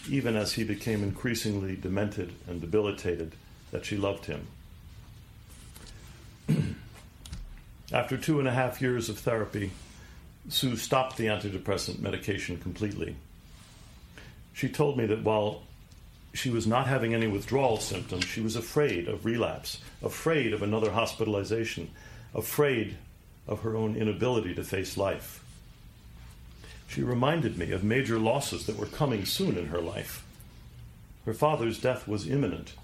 even 0.09 0.37
as 0.37 0.55
he 0.55 0.65
became 0.65 1.03
increasingly 1.03 1.77
demented 1.77 2.33
and 2.49 2.63
debilitated, 2.63 3.35
that 3.71 3.85
she 3.85 3.97
loved 3.97 4.27
him. 4.27 4.47
After 7.93 8.17
two 8.17 8.39
and 8.39 8.49
a 8.49 8.53
half 8.53 8.81
years 8.81 9.09
of 9.09 9.19
therapy, 9.19 9.71
Sue 10.49 10.77
stopped 10.77 11.19
the 11.19 11.27
antidepressant 11.27 12.01
medication 12.01 12.57
completely. 12.57 13.17
She 14.61 14.69
told 14.69 14.99
me 14.99 15.07
that 15.07 15.23
while 15.23 15.63
she 16.35 16.51
was 16.51 16.67
not 16.67 16.87
having 16.87 17.15
any 17.15 17.27
withdrawal 17.27 17.79
symptoms, 17.79 18.27
she 18.27 18.43
was 18.43 18.57
afraid 18.57 19.09
of 19.09 19.25
relapse, 19.25 19.81
afraid 20.03 20.53
of 20.53 20.61
another 20.61 20.91
hospitalization, 20.91 21.91
afraid 22.35 22.99
of 23.49 23.63
her 23.63 23.75
own 23.75 23.97
inability 23.97 24.55
to 24.57 24.63
face 24.63 24.99
life. 24.99 25.43
She 26.89 27.03
reminded 27.03 27.57
me 27.57 27.73
of 27.73 27.83
major 27.83 28.19
losses 28.19 28.67
that 28.67 28.77
were 28.77 28.85
coming 28.85 29.25
soon 29.25 29.57
in 29.57 29.69
her 29.69 29.81
life. 29.81 30.23
Her 31.25 31.33
father's 31.33 31.81
death 31.81 32.07
was 32.07 32.29
imminent. 32.29 32.75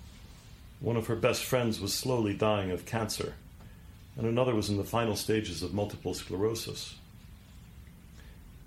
One 0.80 0.96
of 0.96 1.08
her 1.08 1.16
best 1.16 1.44
friends 1.44 1.78
was 1.78 1.92
slowly 1.92 2.32
dying 2.32 2.70
of 2.70 2.86
cancer 2.86 3.34
and 4.16 4.26
another 4.26 4.54
was 4.54 4.70
in 4.70 4.78
the 4.78 4.84
final 4.84 5.14
stages 5.14 5.62
of 5.62 5.74
multiple 5.74 6.14
sclerosis. 6.14 6.94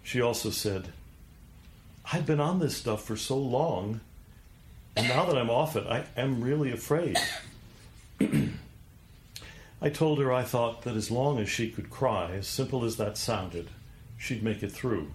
She 0.03 0.21
also 0.21 0.51
said, 0.51 0.89
I've 2.11 2.25
been 2.25 2.39
on 2.39 2.59
this 2.59 2.75
stuff 2.75 3.03
for 3.03 3.15
so 3.15 3.37
long, 3.37 4.01
And 4.95 5.07
now 5.07 5.25
that 5.25 5.37
I'm 5.37 5.51
off 5.51 5.75
it, 5.75 5.85
I 5.85 6.05
am 6.17 6.43
really 6.43 6.71
afraid. 6.71 7.17
I 9.81 9.89
told 9.89 10.19
her 10.19 10.33
I 10.33 10.43
thought 10.43 10.81
that 10.81 10.95
as 10.95 11.11
long 11.11 11.37
as 11.37 11.49
she 11.49 11.69
could 11.69 11.91
cry, 11.91 12.31
as 12.31 12.47
simple 12.47 12.83
as 12.83 12.97
that 12.97 13.15
sounded, 13.17 13.69
she'd 14.17 14.41
make 14.41 14.63
it 14.63 14.71
through. 14.71 15.11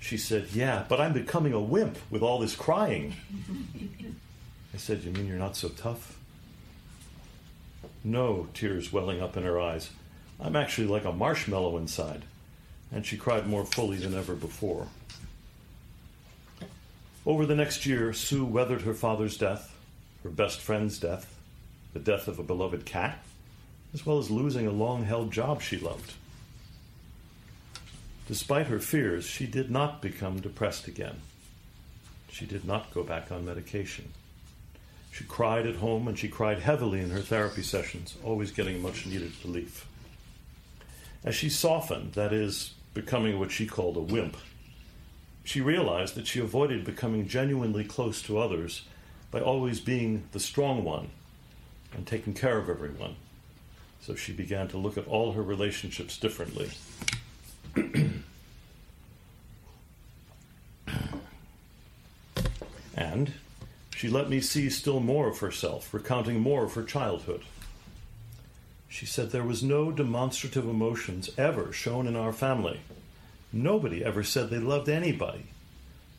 She 0.00 0.16
said, 0.16 0.48
Yeah, 0.52 0.84
but 0.88 1.00
I'm 1.00 1.12
becoming 1.12 1.52
a 1.52 1.60
wimp 1.60 1.98
with 2.10 2.22
all 2.22 2.38
this 2.38 2.56
crying. 2.56 3.14
I 4.74 4.78
said, 4.78 5.04
You 5.04 5.12
mean 5.12 5.26
you're 5.26 5.36
not 5.36 5.56
so 5.56 5.68
tough? 5.68 6.18
No, 8.02 8.48
tears 8.54 8.92
welling 8.92 9.20
up 9.20 9.36
in 9.36 9.42
her 9.42 9.60
eyes. 9.60 9.90
I'm 10.40 10.56
actually 10.56 10.86
like 10.86 11.04
a 11.04 11.12
marshmallow 11.12 11.76
inside. 11.76 12.22
And 12.90 13.04
she 13.04 13.16
cried 13.16 13.46
more 13.46 13.66
fully 13.66 13.98
than 13.98 14.14
ever 14.14 14.34
before. 14.34 14.88
Over 17.26 17.44
the 17.44 17.56
next 17.56 17.86
year, 17.86 18.12
Sue 18.12 18.44
weathered 18.44 18.82
her 18.82 18.94
father's 18.94 19.36
death, 19.36 19.76
her 20.22 20.30
best 20.30 20.60
friend's 20.60 21.00
death, 21.00 21.36
the 21.92 21.98
death 21.98 22.28
of 22.28 22.38
a 22.38 22.44
beloved 22.44 22.86
cat, 22.86 23.18
as 23.92 24.06
well 24.06 24.18
as 24.18 24.30
losing 24.30 24.68
a 24.68 24.70
long 24.70 25.04
held 25.04 25.32
job 25.32 25.60
she 25.60 25.76
loved. 25.76 26.12
Despite 28.28 28.68
her 28.68 28.78
fears, 28.78 29.24
she 29.24 29.46
did 29.46 29.72
not 29.72 30.00
become 30.00 30.40
depressed 30.40 30.86
again. 30.86 31.16
She 32.28 32.46
did 32.46 32.64
not 32.64 32.94
go 32.94 33.02
back 33.02 33.32
on 33.32 33.44
medication. 33.44 34.12
She 35.10 35.24
cried 35.24 35.66
at 35.66 35.76
home 35.76 36.06
and 36.06 36.16
she 36.16 36.28
cried 36.28 36.60
heavily 36.60 37.00
in 37.00 37.10
her 37.10 37.22
therapy 37.22 37.62
sessions, 37.62 38.16
always 38.22 38.52
getting 38.52 38.80
much 38.80 39.04
needed 39.04 39.32
relief. 39.44 39.84
As 41.24 41.34
she 41.34 41.48
softened, 41.48 42.12
that 42.12 42.32
is, 42.32 42.74
becoming 42.94 43.38
what 43.38 43.50
she 43.50 43.66
called 43.66 43.96
a 43.96 44.00
wimp, 44.00 44.36
she 45.46 45.60
realized 45.60 46.16
that 46.16 46.26
she 46.26 46.40
avoided 46.40 46.84
becoming 46.84 47.28
genuinely 47.28 47.84
close 47.84 48.20
to 48.20 48.36
others 48.36 48.82
by 49.30 49.40
always 49.40 49.78
being 49.78 50.24
the 50.32 50.40
strong 50.40 50.82
one 50.82 51.08
and 51.94 52.04
taking 52.04 52.34
care 52.34 52.58
of 52.58 52.68
everyone. 52.68 53.14
So 54.00 54.16
she 54.16 54.32
began 54.32 54.66
to 54.68 54.76
look 54.76 54.98
at 54.98 55.06
all 55.06 55.32
her 55.32 55.42
relationships 55.42 56.18
differently. 56.18 56.70
and 62.96 63.34
she 63.94 64.08
let 64.08 64.28
me 64.28 64.40
see 64.40 64.68
still 64.68 64.98
more 64.98 65.28
of 65.28 65.38
herself, 65.38 65.94
recounting 65.94 66.40
more 66.40 66.64
of 66.64 66.74
her 66.74 66.82
childhood. 66.82 67.44
She 68.88 69.06
said 69.06 69.30
there 69.30 69.44
was 69.44 69.62
no 69.62 69.92
demonstrative 69.92 70.68
emotions 70.68 71.30
ever 71.38 71.72
shown 71.72 72.08
in 72.08 72.16
our 72.16 72.32
family. 72.32 72.80
Nobody 73.52 74.04
ever 74.04 74.22
said 74.22 74.50
they 74.50 74.58
loved 74.58 74.88
anybody. 74.88 75.46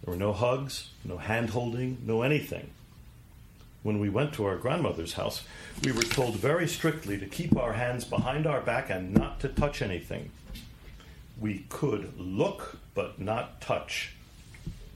There 0.03 0.13
were 0.13 0.19
no 0.19 0.33
hugs, 0.33 0.89
no 1.03 1.17
hand 1.17 1.49
holding, 1.49 1.97
no 2.05 2.21
anything. 2.21 2.69
When 3.83 3.99
we 3.99 4.09
went 4.09 4.33
to 4.33 4.45
our 4.45 4.57
grandmother's 4.57 5.13
house, 5.13 5.43
we 5.83 5.91
were 5.91 6.01
told 6.01 6.35
very 6.35 6.67
strictly 6.67 7.17
to 7.19 7.25
keep 7.25 7.55
our 7.55 7.73
hands 7.73 8.05
behind 8.05 8.45
our 8.45 8.61
back 8.61 8.89
and 8.89 9.13
not 9.13 9.39
to 9.41 9.49
touch 9.49 9.81
anything. 9.81 10.31
We 11.39 11.65
could 11.69 12.19
look, 12.19 12.79
but 12.95 13.19
not 13.19 13.61
touch. 13.61 14.13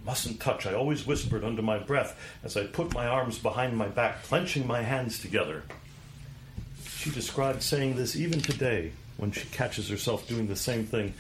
Mustn't 0.05 0.39
touch, 0.39 0.65
I 0.65 0.73
always 0.73 1.05
whispered 1.05 1.43
under 1.43 1.61
my 1.61 1.77
breath 1.77 2.17
as 2.43 2.57
I 2.57 2.65
put 2.65 2.93
my 2.93 3.05
arms 3.05 3.37
behind 3.37 3.77
my 3.77 3.87
back, 3.87 4.23
clenching 4.23 4.65
my 4.65 4.81
hands 4.81 5.19
together. 5.19 5.63
She 6.97 7.11
described 7.11 7.61
saying 7.61 7.95
this 7.95 8.15
even 8.15 8.41
today 8.41 8.91
when 9.17 9.31
she 9.31 9.47
catches 9.49 9.89
herself 9.89 10.27
doing 10.27 10.47
the 10.47 10.55
same 10.55 10.85
thing 10.85 11.13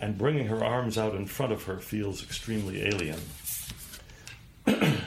and 0.00 0.18
bringing 0.18 0.46
her 0.46 0.64
arms 0.64 0.98
out 0.98 1.14
in 1.14 1.26
front 1.26 1.52
of 1.52 1.64
her 1.64 1.78
feels 1.78 2.22
extremely 2.22 2.82
alien. 2.82 3.20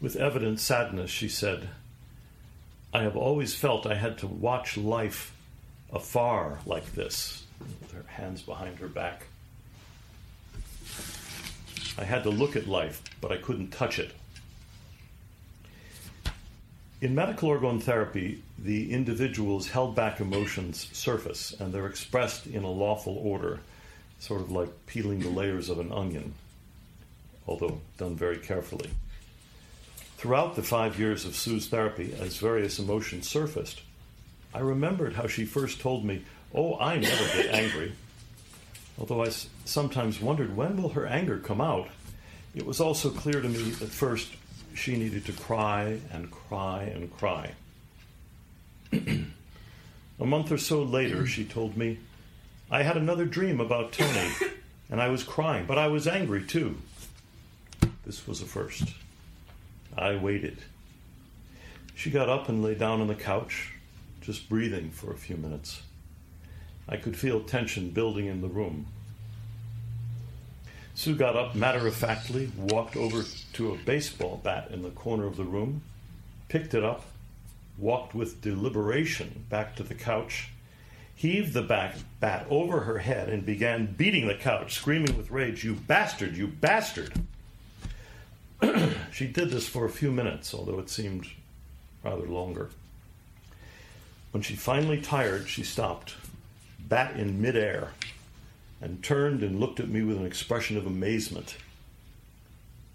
With 0.00 0.16
evident 0.16 0.60
sadness, 0.60 1.10
she 1.10 1.28
said, 1.28 1.68
I 2.92 3.02
have 3.02 3.16
always 3.16 3.54
felt 3.54 3.86
I 3.86 3.94
had 3.94 4.18
to 4.18 4.26
watch 4.26 4.76
life 4.76 5.34
afar 5.92 6.58
like 6.66 6.94
this, 6.94 7.44
with 7.80 7.92
her 7.92 8.04
hands 8.08 8.42
behind 8.42 8.78
her 8.78 8.88
back. 8.88 9.26
I 11.98 12.04
had 12.04 12.22
to 12.24 12.30
look 12.30 12.56
at 12.56 12.66
life, 12.66 13.02
but 13.20 13.30
I 13.30 13.36
couldn't 13.36 13.70
touch 13.70 13.98
it. 13.98 14.12
In 17.02 17.14
medical 17.14 17.48
orgone 17.48 17.82
therapy, 17.82 18.42
the 18.58 18.92
individual's 18.92 19.68
held 19.68 19.94
back 19.94 20.20
emotions 20.20 20.86
surface 20.92 21.54
and 21.58 21.72
they're 21.72 21.86
expressed 21.86 22.46
in 22.46 22.62
a 22.62 22.70
lawful 22.70 23.16
order, 23.16 23.60
sort 24.18 24.42
of 24.42 24.50
like 24.50 24.68
peeling 24.84 25.20
the 25.20 25.30
layers 25.30 25.70
of 25.70 25.78
an 25.78 25.90
onion, 25.92 26.34
although 27.46 27.80
done 27.96 28.16
very 28.16 28.36
carefully. 28.36 28.90
Throughout 30.18 30.56
the 30.56 30.62
five 30.62 30.98
years 30.98 31.24
of 31.24 31.34
Sue's 31.34 31.68
therapy, 31.68 32.14
as 32.20 32.36
various 32.36 32.78
emotions 32.78 33.26
surfaced, 33.26 33.80
I 34.52 34.58
remembered 34.58 35.14
how 35.14 35.26
she 35.26 35.46
first 35.46 35.80
told 35.80 36.04
me, 36.04 36.22
Oh, 36.54 36.78
I 36.78 36.98
never 36.98 37.24
get 37.42 37.54
angry. 37.54 37.92
Although 38.98 39.24
I 39.24 39.30
sometimes 39.64 40.20
wondered 40.20 40.54
when 40.54 40.82
will 40.82 40.90
her 40.90 41.06
anger 41.06 41.38
come 41.38 41.62
out, 41.62 41.88
it 42.54 42.66
was 42.66 42.78
also 42.78 43.08
clear 43.08 43.40
to 43.40 43.48
me 43.48 43.70
at 43.70 43.88
first 43.88 44.34
she 44.80 44.96
needed 44.96 45.26
to 45.26 45.32
cry 45.32 45.98
and 46.10 46.30
cry 46.30 46.84
and 46.84 47.14
cry. 47.14 47.52
a 48.92 50.24
month 50.24 50.50
or 50.50 50.56
so 50.56 50.82
later, 50.82 51.26
she 51.26 51.44
told 51.44 51.76
me, 51.76 51.98
I 52.70 52.82
had 52.82 52.96
another 52.96 53.26
dream 53.26 53.60
about 53.60 53.92
Tony, 53.92 54.30
and 54.88 55.00
I 55.00 55.08
was 55.08 55.22
crying, 55.22 55.66
but 55.66 55.76
I 55.76 55.88
was 55.88 56.08
angry 56.08 56.44
too. 56.44 56.78
This 58.06 58.26
was 58.26 58.40
a 58.40 58.46
first. 58.46 58.84
I 59.98 60.16
waited. 60.16 60.56
She 61.94 62.10
got 62.10 62.30
up 62.30 62.48
and 62.48 62.62
lay 62.62 62.74
down 62.74 63.02
on 63.02 63.08
the 63.08 63.14
couch, 63.14 63.74
just 64.22 64.48
breathing 64.48 64.90
for 64.90 65.12
a 65.12 65.18
few 65.18 65.36
minutes. 65.36 65.82
I 66.88 66.96
could 66.96 67.16
feel 67.16 67.42
tension 67.42 67.90
building 67.90 68.26
in 68.26 68.40
the 68.40 68.48
room. 68.48 68.86
Sue 71.00 71.14
got 71.14 71.34
up 71.34 71.54
matter 71.54 71.86
of 71.86 71.94
factly, 71.94 72.52
walked 72.58 72.94
over 72.94 73.24
to 73.54 73.72
a 73.72 73.76
baseball 73.86 74.38
bat 74.44 74.68
in 74.70 74.82
the 74.82 74.90
corner 74.90 75.26
of 75.26 75.38
the 75.38 75.44
room, 75.44 75.80
picked 76.48 76.74
it 76.74 76.84
up, 76.84 77.06
walked 77.78 78.14
with 78.14 78.42
deliberation 78.42 79.46
back 79.48 79.74
to 79.74 79.82
the 79.82 79.94
couch, 79.94 80.50
heaved 81.14 81.54
the 81.54 81.62
back, 81.62 81.94
bat 82.20 82.46
over 82.50 82.80
her 82.80 82.98
head, 82.98 83.30
and 83.30 83.46
began 83.46 83.86
beating 83.86 84.26
the 84.26 84.34
couch, 84.34 84.74
screaming 84.74 85.16
with 85.16 85.30
rage, 85.30 85.64
You 85.64 85.72
bastard! 85.72 86.36
You 86.36 86.48
bastard! 86.48 87.14
she 89.10 89.26
did 89.26 89.50
this 89.50 89.66
for 89.66 89.86
a 89.86 89.90
few 89.90 90.12
minutes, 90.12 90.52
although 90.52 90.80
it 90.80 90.90
seemed 90.90 91.26
rather 92.04 92.26
longer. 92.26 92.68
When 94.32 94.42
she 94.42 94.54
finally 94.54 95.00
tired, 95.00 95.48
she 95.48 95.62
stopped, 95.62 96.16
bat 96.78 97.16
in 97.16 97.40
midair, 97.40 97.92
and 98.80 99.02
turned 99.02 99.42
and 99.42 99.60
looked 99.60 99.80
at 99.80 99.88
me 99.88 100.02
with 100.02 100.16
an 100.16 100.26
expression 100.26 100.76
of 100.76 100.86
amazement. 100.86 101.56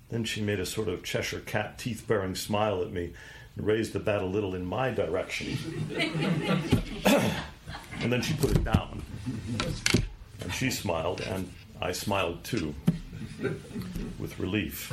Then 0.10 0.24
she 0.24 0.42
made 0.42 0.60
a 0.60 0.66
sort 0.66 0.88
of 0.88 1.04
Cheshire 1.04 1.40
cat 1.40 1.78
teeth 1.78 2.06
baring 2.08 2.36
smile 2.36 2.82
at 2.82 2.92
me 2.92 3.14
and 3.56 3.66
raised 3.66 3.94
the 3.94 4.00
bat 4.00 4.22
a 4.22 4.26
little 4.26 4.56
in 4.56 4.66
my 4.66 4.92
direction. 4.92 5.58
and 8.00 8.12
then 8.12 8.22
she 8.22 8.34
put 8.34 8.52
it 8.52 8.64
down. 8.64 9.04
And 10.42 10.54
she 10.54 10.70
smiled, 10.70 11.22
and 11.22 11.52
I 11.82 11.92
smiled 11.92 12.44
too, 12.44 12.76
with 14.20 14.40
relief. 14.40 14.92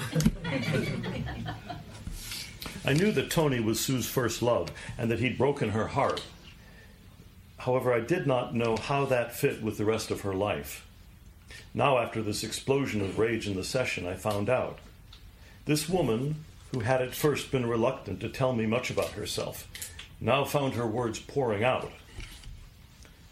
I 2.85 2.94
knew 2.94 3.12
that 3.12 3.31
Tony 3.31 3.61
was 3.61 3.78
Sue's 3.78 4.09
first 4.09 4.42
love 4.42 4.70
and 4.98 5.11
that 5.11 5.20
he'd 5.20 5.38
broken 5.38 5.70
her 5.70 5.87
heart. 5.87 6.22
However, 7.62 7.94
I 7.94 8.01
did 8.01 8.27
not 8.27 8.57
know 8.57 8.77
how 8.77 9.05
that 9.05 9.37
fit 9.37 9.62
with 9.62 9.79
the 9.79 9.85
rest 9.85 10.11
of 10.11 10.22
her 10.22 10.35
life. 10.35 10.85
Now, 11.72 11.98
after 11.98 12.20
this 12.20 12.42
explosion 12.42 13.01
of 13.01 13.20
rage 13.20 13.46
in 13.46 13.55
the 13.55 13.62
session, 13.62 14.05
I 14.05 14.14
found 14.16 14.51
out. 14.51 14.81
This 15.64 15.88
woman, 15.88 16.44
who 16.72 16.81
had 16.81 17.01
at 17.01 17.14
first 17.14 17.53
been 17.53 17.66
reluctant 17.66 18.18
to 18.20 18.29
tell 18.29 18.53
me 18.53 18.66
much 18.66 18.90
about 18.90 19.11
herself, 19.11 19.68
now 20.20 20.42
found 20.42 20.75
her 20.75 20.88
words 20.88 21.20
pouring 21.20 21.62
out. 21.62 21.92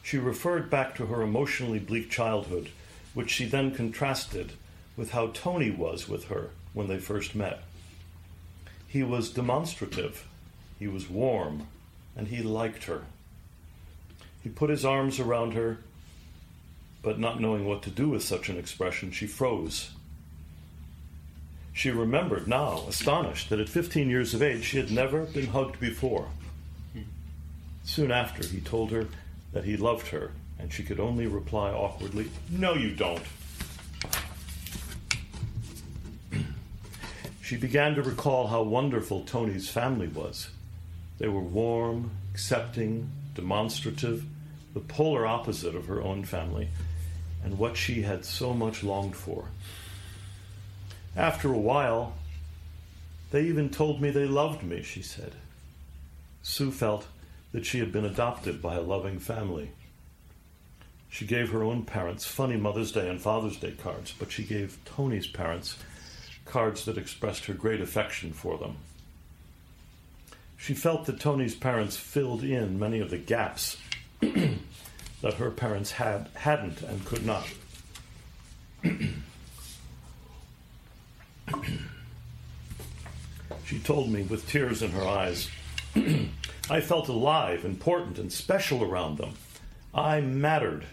She 0.05 0.17
referred 0.17 0.71
back 0.71 0.95
to 0.95 1.07
her 1.07 1.23
emotionally 1.23 1.81
bleak 1.81 2.09
childhood, 2.09 2.71
which 3.15 3.31
she 3.31 3.47
then 3.47 3.75
contrasted 3.75 4.53
with 4.97 5.11
how 5.11 5.33
Tony 5.35 5.73
was 5.73 6.09
with 6.09 6.27
her 6.27 6.51
when 6.73 6.87
they 6.87 6.99
first 6.99 7.35
met. 7.35 7.65
He 8.87 9.03
was 9.03 9.33
demonstrative, 9.33 10.25
he 10.79 10.87
was 10.87 11.11
warm, 11.11 11.67
and 12.15 12.29
he 12.29 12.45
liked 12.45 12.85
her. 12.85 13.07
He 14.43 14.49
put 14.49 14.71
his 14.71 14.85
arms 14.85 15.21
around 15.21 15.53
her, 15.55 15.79
but 17.03 17.19
not 17.19 17.41
knowing 17.41 17.65
what 17.67 17.83
to 17.83 17.91
do 17.91 18.09
with 18.09 18.23
such 18.23 18.49
an 18.49 18.59
expression, 18.59 19.11
she 19.11 19.27
froze. 19.27 19.91
She 21.73 21.91
remembered 21.91 22.49
now, 22.49 22.85
astonished, 22.89 23.49
that 23.51 23.61
at 23.61 23.69
15 23.69 24.11
years 24.11 24.35
of 24.35 24.43
age 24.43 24.65
she 24.65 24.77
had 24.77 24.91
never 24.91 25.25
been 25.25 25.49
hugged 25.49 25.79
before. 25.81 26.29
Soon 27.85 28.11
after, 28.11 28.47
he 28.47 28.61
told 28.61 28.91
her 28.91 29.07
that 29.53 29.65
he 29.65 29.77
loved 29.77 30.09
her, 30.09 30.33
and 30.59 30.73
she 30.73 30.83
could 30.83 31.01
only 31.01 31.27
reply 31.27 31.71
awkwardly, 31.71 32.31
No, 32.51 32.75
you 32.75 32.95
don't. 32.95 33.23
She 37.43 37.57
began 37.57 37.97
to 37.97 38.03
recall 38.03 38.47
how 38.47 38.63
wonderful 38.63 39.25
Tony's 39.25 39.69
family 39.69 40.07
was. 40.07 40.51
They 41.19 41.27
were 41.27 41.41
warm, 41.41 42.13
accepting, 42.33 43.11
demonstrative, 43.35 44.25
the 44.75 44.81
polar 44.81 45.27
opposite 45.27 45.75
of 45.75 45.87
her 45.87 46.03
own 46.03 46.25
family, 46.25 46.69
and 47.45 47.59
what 47.59 47.77
she 47.77 48.03
had 48.03 48.25
so 48.25 48.53
much 48.53 48.83
longed 48.83 49.17
for. 49.17 49.47
After 51.17 51.53
a 51.53 51.59
while, 51.59 52.15
they 53.31 53.43
even 53.43 53.71
told 53.71 54.01
me 54.01 54.11
they 54.11 54.27
loved 54.27 54.63
me, 54.63 54.83
she 54.83 55.03
said. 55.03 55.33
Sue 56.43 56.71
felt 56.71 57.07
that 57.53 57.67
she 57.67 57.79
had 57.79 57.93
been 57.93 58.05
adopted 58.05 58.63
by 58.63 58.77
a 58.77 58.81
loving 58.81 59.19
family. 59.19 59.71
She 61.09 61.27
gave 61.27 61.51
her 61.51 61.65
own 61.65 61.85
parents 61.85 62.25
funny 62.25 62.57
Mother's 62.57 62.93
Day 62.93 63.09
and 63.09 63.21
Father's 63.21 63.57
Day 63.57 63.73
cards, 63.73 64.15
but 64.17 64.31
she 64.31 64.45
gave 64.45 64.79
Tony's 64.85 65.27
parents 65.27 65.77
cards 66.45 66.85
that 66.85 66.99
expressed 66.99 67.47
her 67.47 67.55
great 67.55 67.81
affection 67.81 68.33
for 68.33 68.59
them. 68.59 68.77
She 70.61 70.75
felt 70.75 71.07
that 71.07 71.19
Tony's 71.19 71.55
parents 71.55 71.97
filled 71.97 72.45
in 72.45 72.79
many 72.79 73.01
of 73.01 73.09
the 73.09 73.17
gaps 73.17 73.79
that 74.21 75.35
her 75.39 75.51
parents 75.51 75.93
had 75.93 76.29
hadn't 76.35 76.83
and 76.83 77.03
could 77.07 77.25
not. 77.25 77.49
she 83.65 83.79
told 83.79 84.11
me 84.11 84.23
with 84.23 84.47
tears 84.47 84.83
in 84.83 84.91
her 84.91 85.09
eyes, 85.09 85.49
I 86.71 86.83
felt 86.83 87.09
alive, 87.09 87.65
important, 87.65 88.19
and 88.19 88.31
special 88.31 88.85
around 88.85 89.17
them. 89.17 89.33
I 89.95 90.21
mattered. 90.21 90.85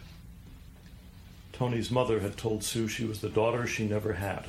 Tony's 1.51 1.91
mother 1.91 2.21
had 2.21 2.37
told 2.37 2.63
Sue 2.63 2.87
she 2.87 3.03
was 3.03 3.19
the 3.19 3.27
daughter 3.27 3.67
she 3.67 3.85
never 3.85 4.13
had. 4.13 4.45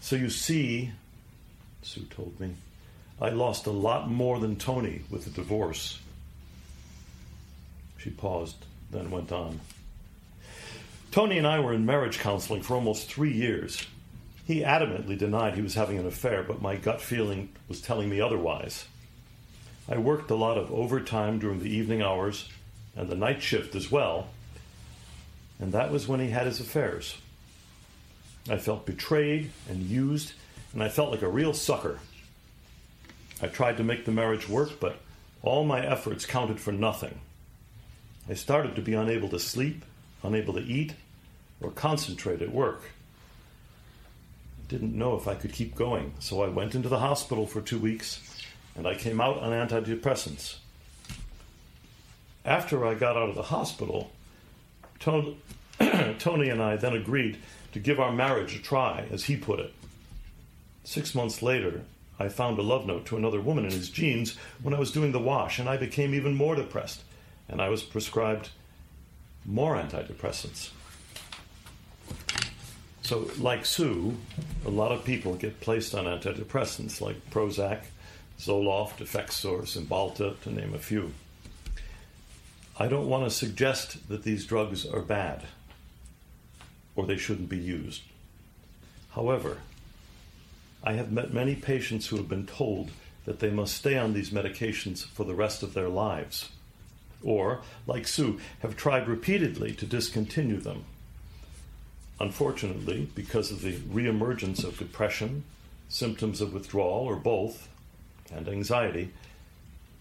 So 0.00 0.16
you 0.16 0.30
see, 0.30 0.92
Sue 1.82 2.06
told 2.08 2.40
me, 2.40 2.54
I 3.20 3.30
lost 3.30 3.66
a 3.66 3.72
lot 3.72 4.10
more 4.10 4.38
than 4.38 4.56
Tony 4.56 5.02
with 5.10 5.24
the 5.24 5.30
divorce. 5.30 5.98
She 7.98 8.10
paused, 8.10 8.64
then 8.90 9.10
went 9.10 9.32
on. 9.32 9.60
Tony 11.10 11.38
and 11.38 11.46
I 11.46 11.58
were 11.58 11.72
in 11.72 11.84
marriage 11.84 12.18
counseling 12.18 12.62
for 12.62 12.74
almost 12.74 13.10
three 13.10 13.32
years. 13.32 13.84
He 14.46 14.60
adamantly 14.60 15.18
denied 15.18 15.54
he 15.54 15.62
was 15.62 15.74
having 15.74 15.98
an 15.98 16.06
affair, 16.06 16.42
but 16.42 16.62
my 16.62 16.76
gut 16.76 17.00
feeling 17.00 17.48
was 17.68 17.80
telling 17.80 18.08
me 18.08 18.20
otherwise. 18.20 18.86
I 19.88 19.98
worked 19.98 20.30
a 20.30 20.36
lot 20.36 20.58
of 20.58 20.72
overtime 20.72 21.38
during 21.38 21.60
the 21.60 21.74
evening 21.74 22.02
hours 22.02 22.48
and 22.94 23.08
the 23.08 23.16
night 23.16 23.42
shift 23.42 23.74
as 23.74 23.90
well, 23.90 24.28
and 25.58 25.72
that 25.72 25.90
was 25.90 26.06
when 26.06 26.20
he 26.20 26.28
had 26.28 26.46
his 26.46 26.60
affairs. 26.60 27.16
I 28.48 28.58
felt 28.58 28.86
betrayed 28.86 29.50
and 29.68 29.82
used, 29.82 30.32
and 30.72 30.82
I 30.82 30.88
felt 30.88 31.10
like 31.10 31.22
a 31.22 31.28
real 31.28 31.52
sucker. 31.52 31.98
I 33.40 33.46
tried 33.46 33.76
to 33.76 33.84
make 33.84 34.04
the 34.04 34.12
marriage 34.12 34.48
work, 34.48 34.80
but 34.80 34.98
all 35.42 35.64
my 35.64 35.84
efforts 35.84 36.26
counted 36.26 36.60
for 36.60 36.72
nothing. 36.72 37.20
I 38.28 38.34
started 38.34 38.74
to 38.76 38.82
be 38.82 38.94
unable 38.94 39.28
to 39.30 39.38
sleep, 39.38 39.84
unable 40.22 40.54
to 40.54 40.60
eat, 40.60 40.94
or 41.60 41.70
concentrate 41.70 42.42
at 42.42 42.52
work. 42.52 42.82
I 44.58 44.68
didn't 44.68 44.96
know 44.96 45.16
if 45.16 45.28
I 45.28 45.34
could 45.34 45.52
keep 45.52 45.74
going, 45.74 46.12
so 46.18 46.42
I 46.42 46.48
went 46.48 46.74
into 46.74 46.88
the 46.88 46.98
hospital 46.98 47.46
for 47.46 47.60
two 47.60 47.78
weeks 47.78 48.20
and 48.76 48.86
I 48.86 48.94
came 48.94 49.20
out 49.20 49.38
on 49.38 49.50
antidepressants. 49.50 50.56
After 52.44 52.86
I 52.86 52.94
got 52.94 53.16
out 53.16 53.28
of 53.28 53.34
the 53.34 53.42
hospital, 53.42 54.10
Tony 55.00 55.38
and 55.80 56.62
I 56.62 56.76
then 56.76 56.94
agreed 56.94 57.38
to 57.72 57.78
give 57.78 58.00
our 58.00 58.12
marriage 58.12 58.56
a 58.56 58.58
try, 58.58 59.06
as 59.10 59.24
he 59.24 59.36
put 59.36 59.60
it. 59.60 59.72
Six 60.84 61.14
months 61.14 61.42
later, 61.42 61.82
I 62.18 62.28
found 62.28 62.58
a 62.58 62.62
love 62.62 62.86
note 62.86 63.06
to 63.06 63.16
another 63.16 63.40
woman 63.40 63.64
in 63.64 63.70
his 63.70 63.90
jeans 63.90 64.36
when 64.62 64.74
I 64.74 64.78
was 64.78 64.90
doing 64.90 65.12
the 65.12 65.20
wash, 65.20 65.58
and 65.58 65.68
I 65.68 65.76
became 65.76 66.14
even 66.14 66.34
more 66.34 66.54
depressed, 66.54 67.02
and 67.48 67.62
I 67.62 67.68
was 67.68 67.82
prescribed 67.82 68.50
more 69.44 69.76
antidepressants. 69.76 70.70
So, 73.02 73.30
like 73.38 73.64
Sue, 73.64 74.16
a 74.66 74.70
lot 74.70 74.92
of 74.92 75.04
people 75.04 75.34
get 75.34 75.60
placed 75.60 75.94
on 75.94 76.04
antidepressants 76.04 77.00
like 77.00 77.30
Prozac, 77.30 77.84
Zoloft, 78.38 78.98
Effexor, 78.98 79.62
Cymbalta, 79.62 80.38
to 80.40 80.50
name 80.52 80.74
a 80.74 80.78
few. 80.78 81.12
I 82.78 82.86
don't 82.86 83.08
want 83.08 83.24
to 83.24 83.30
suggest 83.30 84.08
that 84.08 84.24
these 84.24 84.44
drugs 84.44 84.86
are 84.86 85.00
bad 85.00 85.44
or 86.94 87.06
they 87.06 87.16
shouldn't 87.16 87.48
be 87.48 87.58
used. 87.58 88.02
However, 89.12 89.58
I 90.82 90.92
have 90.92 91.12
met 91.12 91.34
many 91.34 91.54
patients 91.54 92.06
who 92.06 92.16
have 92.16 92.28
been 92.28 92.46
told 92.46 92.90
that 93.24 93.40
they 93.40 93.50
must 93.50 93.74
stay 93.74 93.98
on 93.98 94.14
these 94.14 94.30
medications 94.30 95.04
for 95.04 95.24
the 95.24 95.34
rest 95.34 95.62
of 95.62 95.74
their 95.74 95.88
lives, 95.88 96.50
or, 97.22 97.60
like 97.86 98.06
Sue, 98.06 98.40
have 98.60 98.76
tried 98.76 99.08
repeatedly 99.08 99.72
to 99.74 99.86
discontinue 99.86 100.60
them. 100.60 100.84
Unfortunately, 102.20 103.08
because 103.14 103.50
of 103.50 103.60
the 103.62 103.74
reemergence 103.74 104.64
of 104.64 104.78
depression, 104.78 105.44
symptoms 105.88 106.40
of 106.40 106.52
withdrawal, 106.52 107.06
or 107.06 107.16
both, 107.16 107.68
and 108.32 108.48
anxiety, 108.48 109.10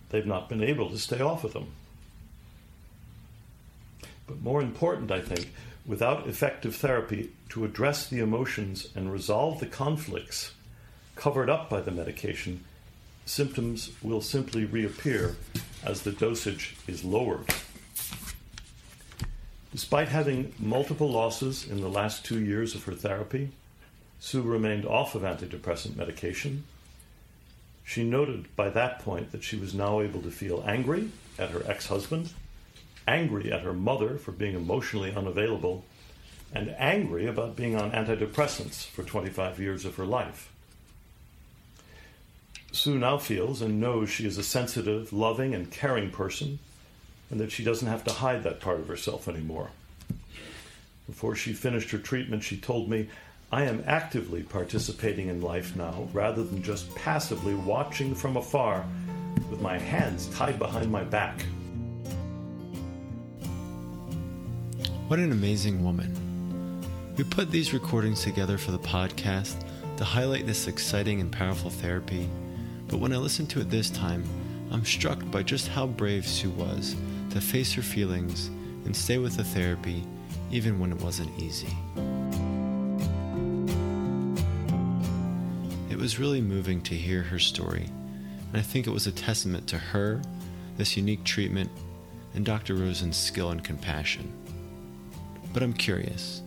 they've 0.09 0.25
not 0.25 0.49
been 0.49 0.63
able 0.63 0.89
to 0.89 0.97
stay 0.97 1.19
off 1.19 1.43
of 1.43 1.53
them. 1.53 1.67
But 4.25 4.41
more 4.41 4.61
important, 4.61 5.11
I 5.11 5.21
think, 5.21 5.51
without 5.85 6.27
effective 6.27 6.75
therapy 6.75 7.31
to 7.49 7.65
address 7.65 8.07
the 8.07 8.19
emotions 8.19 8.89
and 8.95 9.11
resolve 9.11 9.59
the 9.59 9.65
conflicts 9.65 10.51
covered 11.17 11.49
up 11.49 11.69
by 11.69 11.81
the 11.81 11.91
medication, 11.91 12.63
symptoms 13.25 13.91
will 14.01 14.21
simply 14.21 14.65
reappear 14.65 15.35
as 15.83 16.01
the 16.01 16.11
dosage 16.11 16.75
is 16.87 17.03
lowered. 17.03 17.45
Despite 19.71 20.07
having 20.07 20.53
multiple 20.57 21.09
losses 21.09 21.67
in 21.67 21.81
the 21.81 21.89
last 21.89 22.23
two 22.23 22.39
years 22.39 22.73
of 22.73 22.85
her 22.85 22.93
therapy, 22.93 23.51
Sue 24.19 24.41
remained 24.41 24.85
off 24.85 25.13
of 25.13 25.21
antidepressant 25.21 25.95
medication. 25.95 26.63
She 27.83 28.03
noted 28.03 28.55
by 28.55 28.69
that 28.69 28.99
point 28.99 29.31
that 29.31 29.43
she 29.43 29.57
was 29.57 29.73
now 29.73 30.01
able 30.01 30.21
to 30.21 30.31
feel 30.31 30.63
angry 30.65 31.11
at 31.37 31.51
her 31.51 31.63
ex 31.69 31.87
husband 31.87 32.31
angry 33.07 33.51
at 33.51 33.61
her 33.61 33.73
mother 33.73 34.17
for 34.17 34.31
being 34.31 34.55
emotionally 34.55 35.15
unavailable, 35.15 35.85
and 36.53 36.75
angry 36.77 37.25
about 37.25 37.55
being 37.55 37.75
on 37.75 37.91
antidepressants 37.91 38.85
for 38.85 39.03
25 39.03 39.59
years 39.59 39.85
of 39.85 39.95
her 39.95 40.05
life. 40.05 40.51
Sue 42.77 42.99
now 42.99 43.17
feels 43.17 43.63
and 43.63 43.81
knows 43.81 44.07
she 44.07 44.27
is 44.27 44.37
a 44.37 44.43
sensitive, 44.43 45.11
loving, 45.11 45.55
and 45.55 45.71
caring 45.71 46.11
person, 46.11 46.59
and 47.31 47.39
that 47.39 47.51
she 47.51 47.63
doesn't 47.63 47.87
have 47.87 48.03
to 48.03 48.13
hide 48.13 48.43
that 48.43 48.61
part 48.61 48.79
of 48.79 48.87
herself 48.87 49.27
anymore. 49.27 49.71
Before 51.07 51.35
she 51.35 51.53
finished 51.53 51.89
her 51.89 51.97
treatment, 51.97 52.43
she 52.43 52.55
told 52.55 52.87
me, 52.87 53.09
I 53.51 53.63
am 53.63 53.83
actively 53.87 54.43
participating 54.43 55.27
in 55.27 55.41
life 55.41 55.75
now 55.75 56.07
rather 56.13 56.43
than 56.43 56.61
just 56.61 56.93
passively 56.93 57.55
watching 57.55 58.13
from 58.13 58.37
afar 58.37 58.85
with 59.49 59.59
my 59.59 59.79
hands 59.79 60.27
tied 60.27 60.59
behind 60.59 60.91
my 60.91 61.03
back. 61.03 61.41
What 65.07 65.17
an 65.17 65.31
amazing 65.31 65.83
woman. 65.83 66.83
We 67.17 67.23
put 67.23 67.49
these 67.49 67.73
recordings 67.73 68.21
together 68.21 68.59
for 68.59 68.69
the 68.69 68.79
podcast 68.79 69.65
to 69.97 70.03
highlight 70.03 70.45
this 70.45 70.67
exciting 70.67 71.21
and 71.21 71.31
powerful 71.31 71.71
therapy, 71.71 72.29
but 72.87 72.99
when 72.99 73.13
I 73.13 73.17
listen 73.17 73.47
to 73.47 73.61
it 73.61 73.69
this 73.69 73.89
time, 73.89 74.23
I'm 74.71 74.85
struck 74.85 75.19
by 75.31 75.43
just 75.43 75.67
how 75.67 75.87
brave 75.87 76.27
Sue 76.27 76.49
was 76.51 76.95
to 77.31 77.41
face 77.41 77.73
her 77.73 77.81
feelings 77.81 78.47
and 78.85 78.95
stay 78.95 79.17
with 79.17 79.37
the 79.37 79.43
therapy 79.43 80.03
even 80.51 80.79
when 80.79 80.91
it 80.91 81.01
wasn't 81.01 81.37
easy. 81.39 81.75
It 85.89 85.97
was 85.97 86.19
really 86.19 86.41
moving 86.41 86.81
to 86.83 86.95
hear 86.95 87.23
her 87.23 87.39
story, 87.39 87.89
and 88.49 88.57
I 88.57 88.61
think 88.61 88.87
it 88.87 88.91
was 88.91 89.07
a 89.07 89.11
testament 89.11 89.67
to 89.67 89.77
her, 89.77 90.21
this 90.77 90.95
unique 90.95 91.23
treatment, 91.23 91.69
and 92.33 92.45
Dr. 92.45 92.75
Rosin's 92.75 93.17
skill 93.17 93.49
and 93.49 93.63
compassion. 93.63 94.31
But 95.53 95.63
I'm 95.63 95.73
curious. 95.73 96.41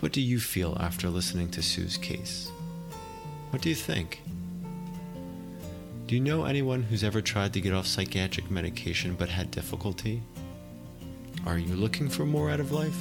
What 0.00 0.12
do 0.12 0.20
you 0.20 0.38
feel 0.38 0.76
after 0.80 1.10
listening 1.10 1.50
to 1.50 1.62
Sue's 1.62 1.96
case? 1.96 2.50
What 3.50 3.60
do 3.60 3.68
you 3.68 3.74
think? 3.74 4.22
Do 6.08 6.14
you 6.14 6.22
know 6.22 6.46
anyone 6.46 6.84
who's 6.84 7.04
ever 7.04 7.20
tried 7.20 7.52
to 7.52 7.60
get 7.60 7.74
off 7.74 7.86
psychiatric 7.86 8.50
medication 8.50 9.14
but 9.14 9.28
had 9.28 9.50
difficulty? 9.50 10.22
Are 11.44 11.58
you 11.58 11.74
looking 11.74 12.08
for 12.08 12.24
more 12.24 12.50
out 12.50 12.60
of 12.60 12.72
life? 12.72 12.96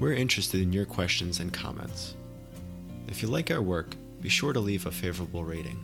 We're 0.00 0.14
interested 0.14 0.60
in 0.60 0.72
your 0.72 0.84
questions 0.84 1.38
and 1.38 1.52
comments. 1.52 2.16
If 3.06 3.22
you 3.22 3.28
like 3.28 3.52
our 3.52 3.62
work, 3.62 3.94
be 4.20 4.28
sure 4.28 4.52
to 4.52 4.58
leave 4.58 4.86
a 4.86 4.90
favorable 4.90 5.44
rating. 5.44 5.78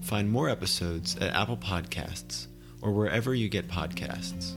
Find 0.00 0.28
more 0.28 0.48
episodes 0.48 1.16
at 1.18 1.36
Apple 1.36 1.56
Podcasts 1.56 2.48
or 2.80 2.90
wherever 2.90 3.32
you 3.32 3.48
get 3.48 3.68
podcasts. 3.68 4.56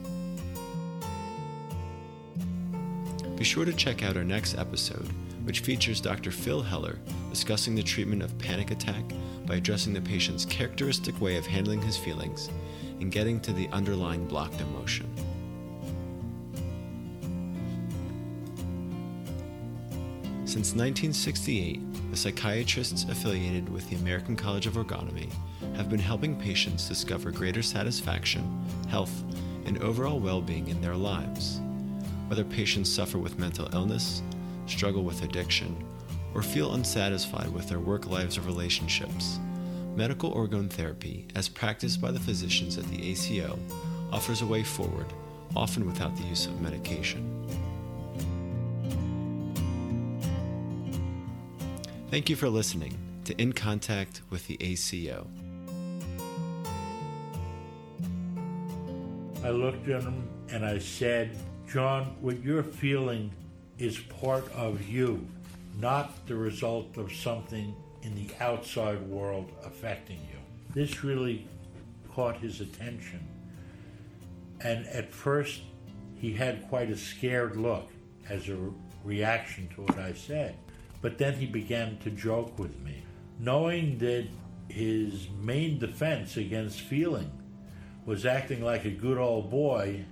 Be 3.37 3.43
sure 3.43 3.65
to 3.65 3.73
check 3.73 4.01
out 4.01 4.15
our 4.15 4.23
next 4.23 4.57
episode, 4.57 5.09
which 5.43 5.59
features 5.59 5.99
Dr. 5.99 6.31
Phil 6.31 6.61
Heller 6.61 6.97
discussing 7.29 7.75
the 7.75 7.83
treatment 7.83 8.23
of 8.23 8.37
panic 8.37 8.71
attack 8.71 9.03
by 9.45 9.55
addressing 9.55 9.93
the 9.93 10.01
patient's 10.01 10.45
characteristic 10.45 11.19
way 11.19 11.35
of 11.35 11.45
handling 11.45 11.81
his 11.81 11.97
feelings 11.97 12.49
and 13.01 13.11
getting 13.11 13.41
to 13.41 13.51
the 13.51 13.67
underlying 13.69 14.25
blocked 14.25 14.61
emotion. 14.61 15.13
Since 20.45 20.71
1968, 20.71 22.11
the 22.11 22.15
psychiatrists 22.15 23.03
affiliated 23.09 23.67
with 23.67 23.89
the 23.89 23.97
American 23.97 24.37
College 24.37 24.67
of 24.67 24.75
Orgonomy 24.75 25.29
have 25.75 25.89
been 25.89 25.99
helping 25.99 26.39
patients 26.39 26.87
discover 26.87 27.31
greater 27.31 27.61
satisfaction, 27.61 28.65
health, 28.87 29.23
and 29.65 29.83
overall 29.83 30.21
well 30.21 30.41
being 30.41 30.69
in 30.69 30.79
their 30.79 30.95
lives. 30.95 31.59
Whether 32.27 32.43
patients 32.43 32.89
suffer 32.89 33.19
with 33.19 33.37
mental 33.37 33.69
illness, 33.73 34.23
struggle 34.65 35.03
with 35.03 35.23
addiction, 35.23 35.75
or 36.33 36.41
feel 36.41 36.73
unsatisfied 36.73 37.53
with 37.53 37.69
their 37.69 37.79
work 37.79 38.07
lives 38.07 38.37
or 38.37 38.41
relationships, 38.41 39.39
medical 39.95 40.33
orgone 40.33 40.69
therapy, 40.69 41.27
as 41.35 41.47
practiced 41.47 42.01
by 42.01 42.11
the 42.11 42.19
physicians 42.19 42.77
at 42.77 42.85
the 42.85 43.11
ACO, 43.11 43.57
offers 44.11 44.41
a 44.41 44.45
way 44.45 44.63
forward, 44.63 45.05
often 45.55 45.85
without 45.85 46.15
the 46.15 46.23
use 46.23 46.47
of 46.47 46.59
medication. 46.61 47.31
Thank 52.09 52.29
you 52.29 52.35
for 52.35 52.49
listening 52.49 52.97
to 53.25 53.39
In 53.41 53.53
Contact 53.53 54.21
with 54.29 54.47
the 54.47 54.57
ACO. 54.61 55.27
I 59.43 59.49
looked 59.49 59.87
at 59.89 60.03
him 60.03 60.27
and 60.49 60.65
I 60.65 60.79
said, 60.79 61.37
John, 61.67 62.15
what 62.21 62.41
you're 62.43 62.63
feeling 62.63 63.31
is 63.77 63.99
part 63.99 64.49
of 64.53 64.87
you, 64.87 65.27
not 65.79 66.25
the 66.27 66.35
result 66.35 66.97
of 66.97 67.11
something 67.11 67.75
in 68.03 68.15
the 68.15 68.29
outside 68.39 69.01
world 69.01 69.51
affecting 69.65 70.17
you. 70.17 70.39
This 70.73 71.03
really 71.03 71.47
caught 72.13 72.37
his 72.37 72.61
attention. 72.61 73.27
And 74.61 74.85
at 74.87 75.11
first, 75.11 75.61
he 76.15 76.33
had 76.33 76.67
quite 76.69 76.89
a 76.89 76.97
scared 76.97 77.57
look 77.57 77.89
as 78.29 78.47
a 78.47 78.57
reaction 79.03 79.67
to 79.75 79.81
what 79.81 79.97
I 79.99 80.13
said. 80.13 80.55
But 81.01 81.17
then 81.17 81.33
he 81.33 81.45
began 81.45 81.97
to 81.99 82.09
joke 82.09 82.57
with 82.57 82.79
me, 82.81 83.03
knowing 83.39 83.97
that 83.99 84.27
his 84.69 85.27
main 85.41 85.77
defense 85.77 86.37
against 86.37 86.81
feeling 86.81 87.31
was 88.05 88.25
acting 88.25 88.63
like 88.63 88.85
a 88.85 88.91
good 88.91 89.17
old 89.17 89.49
boy. 89.49 90.05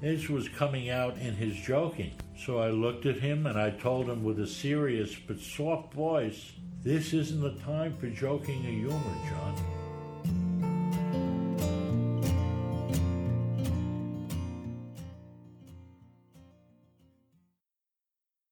This 0.00 0.28
was 0.28 0.48
coming 0.48 0.90
out 0.90 1.16
in 1.18 1.34
his 1.34 1.56
joking. 1.56 2.12
So 2.36 2.58
I 2.58 2.68
looked 2.68 3.06
at 3.06 3.16
him 3.16 3.46
and 3.46 3.58
I 3.58 3.70
told 3.70 4.08
him 4.08 4.22
with 4.22 4.38
a 4.40 4.46
serious 4.46 5.14
but 5.14 5.40
soft 5.40 5.94
voice, 5.94 6.52
This 6.82 7.12
isn't 7.14 7.40
the 7.40 7.54
time 7.64 7.96
for 7.96 8.08
joking 8.08 8.66
or 8.66 8.70
humor, 8.70 9.16
John. 9.28 9.75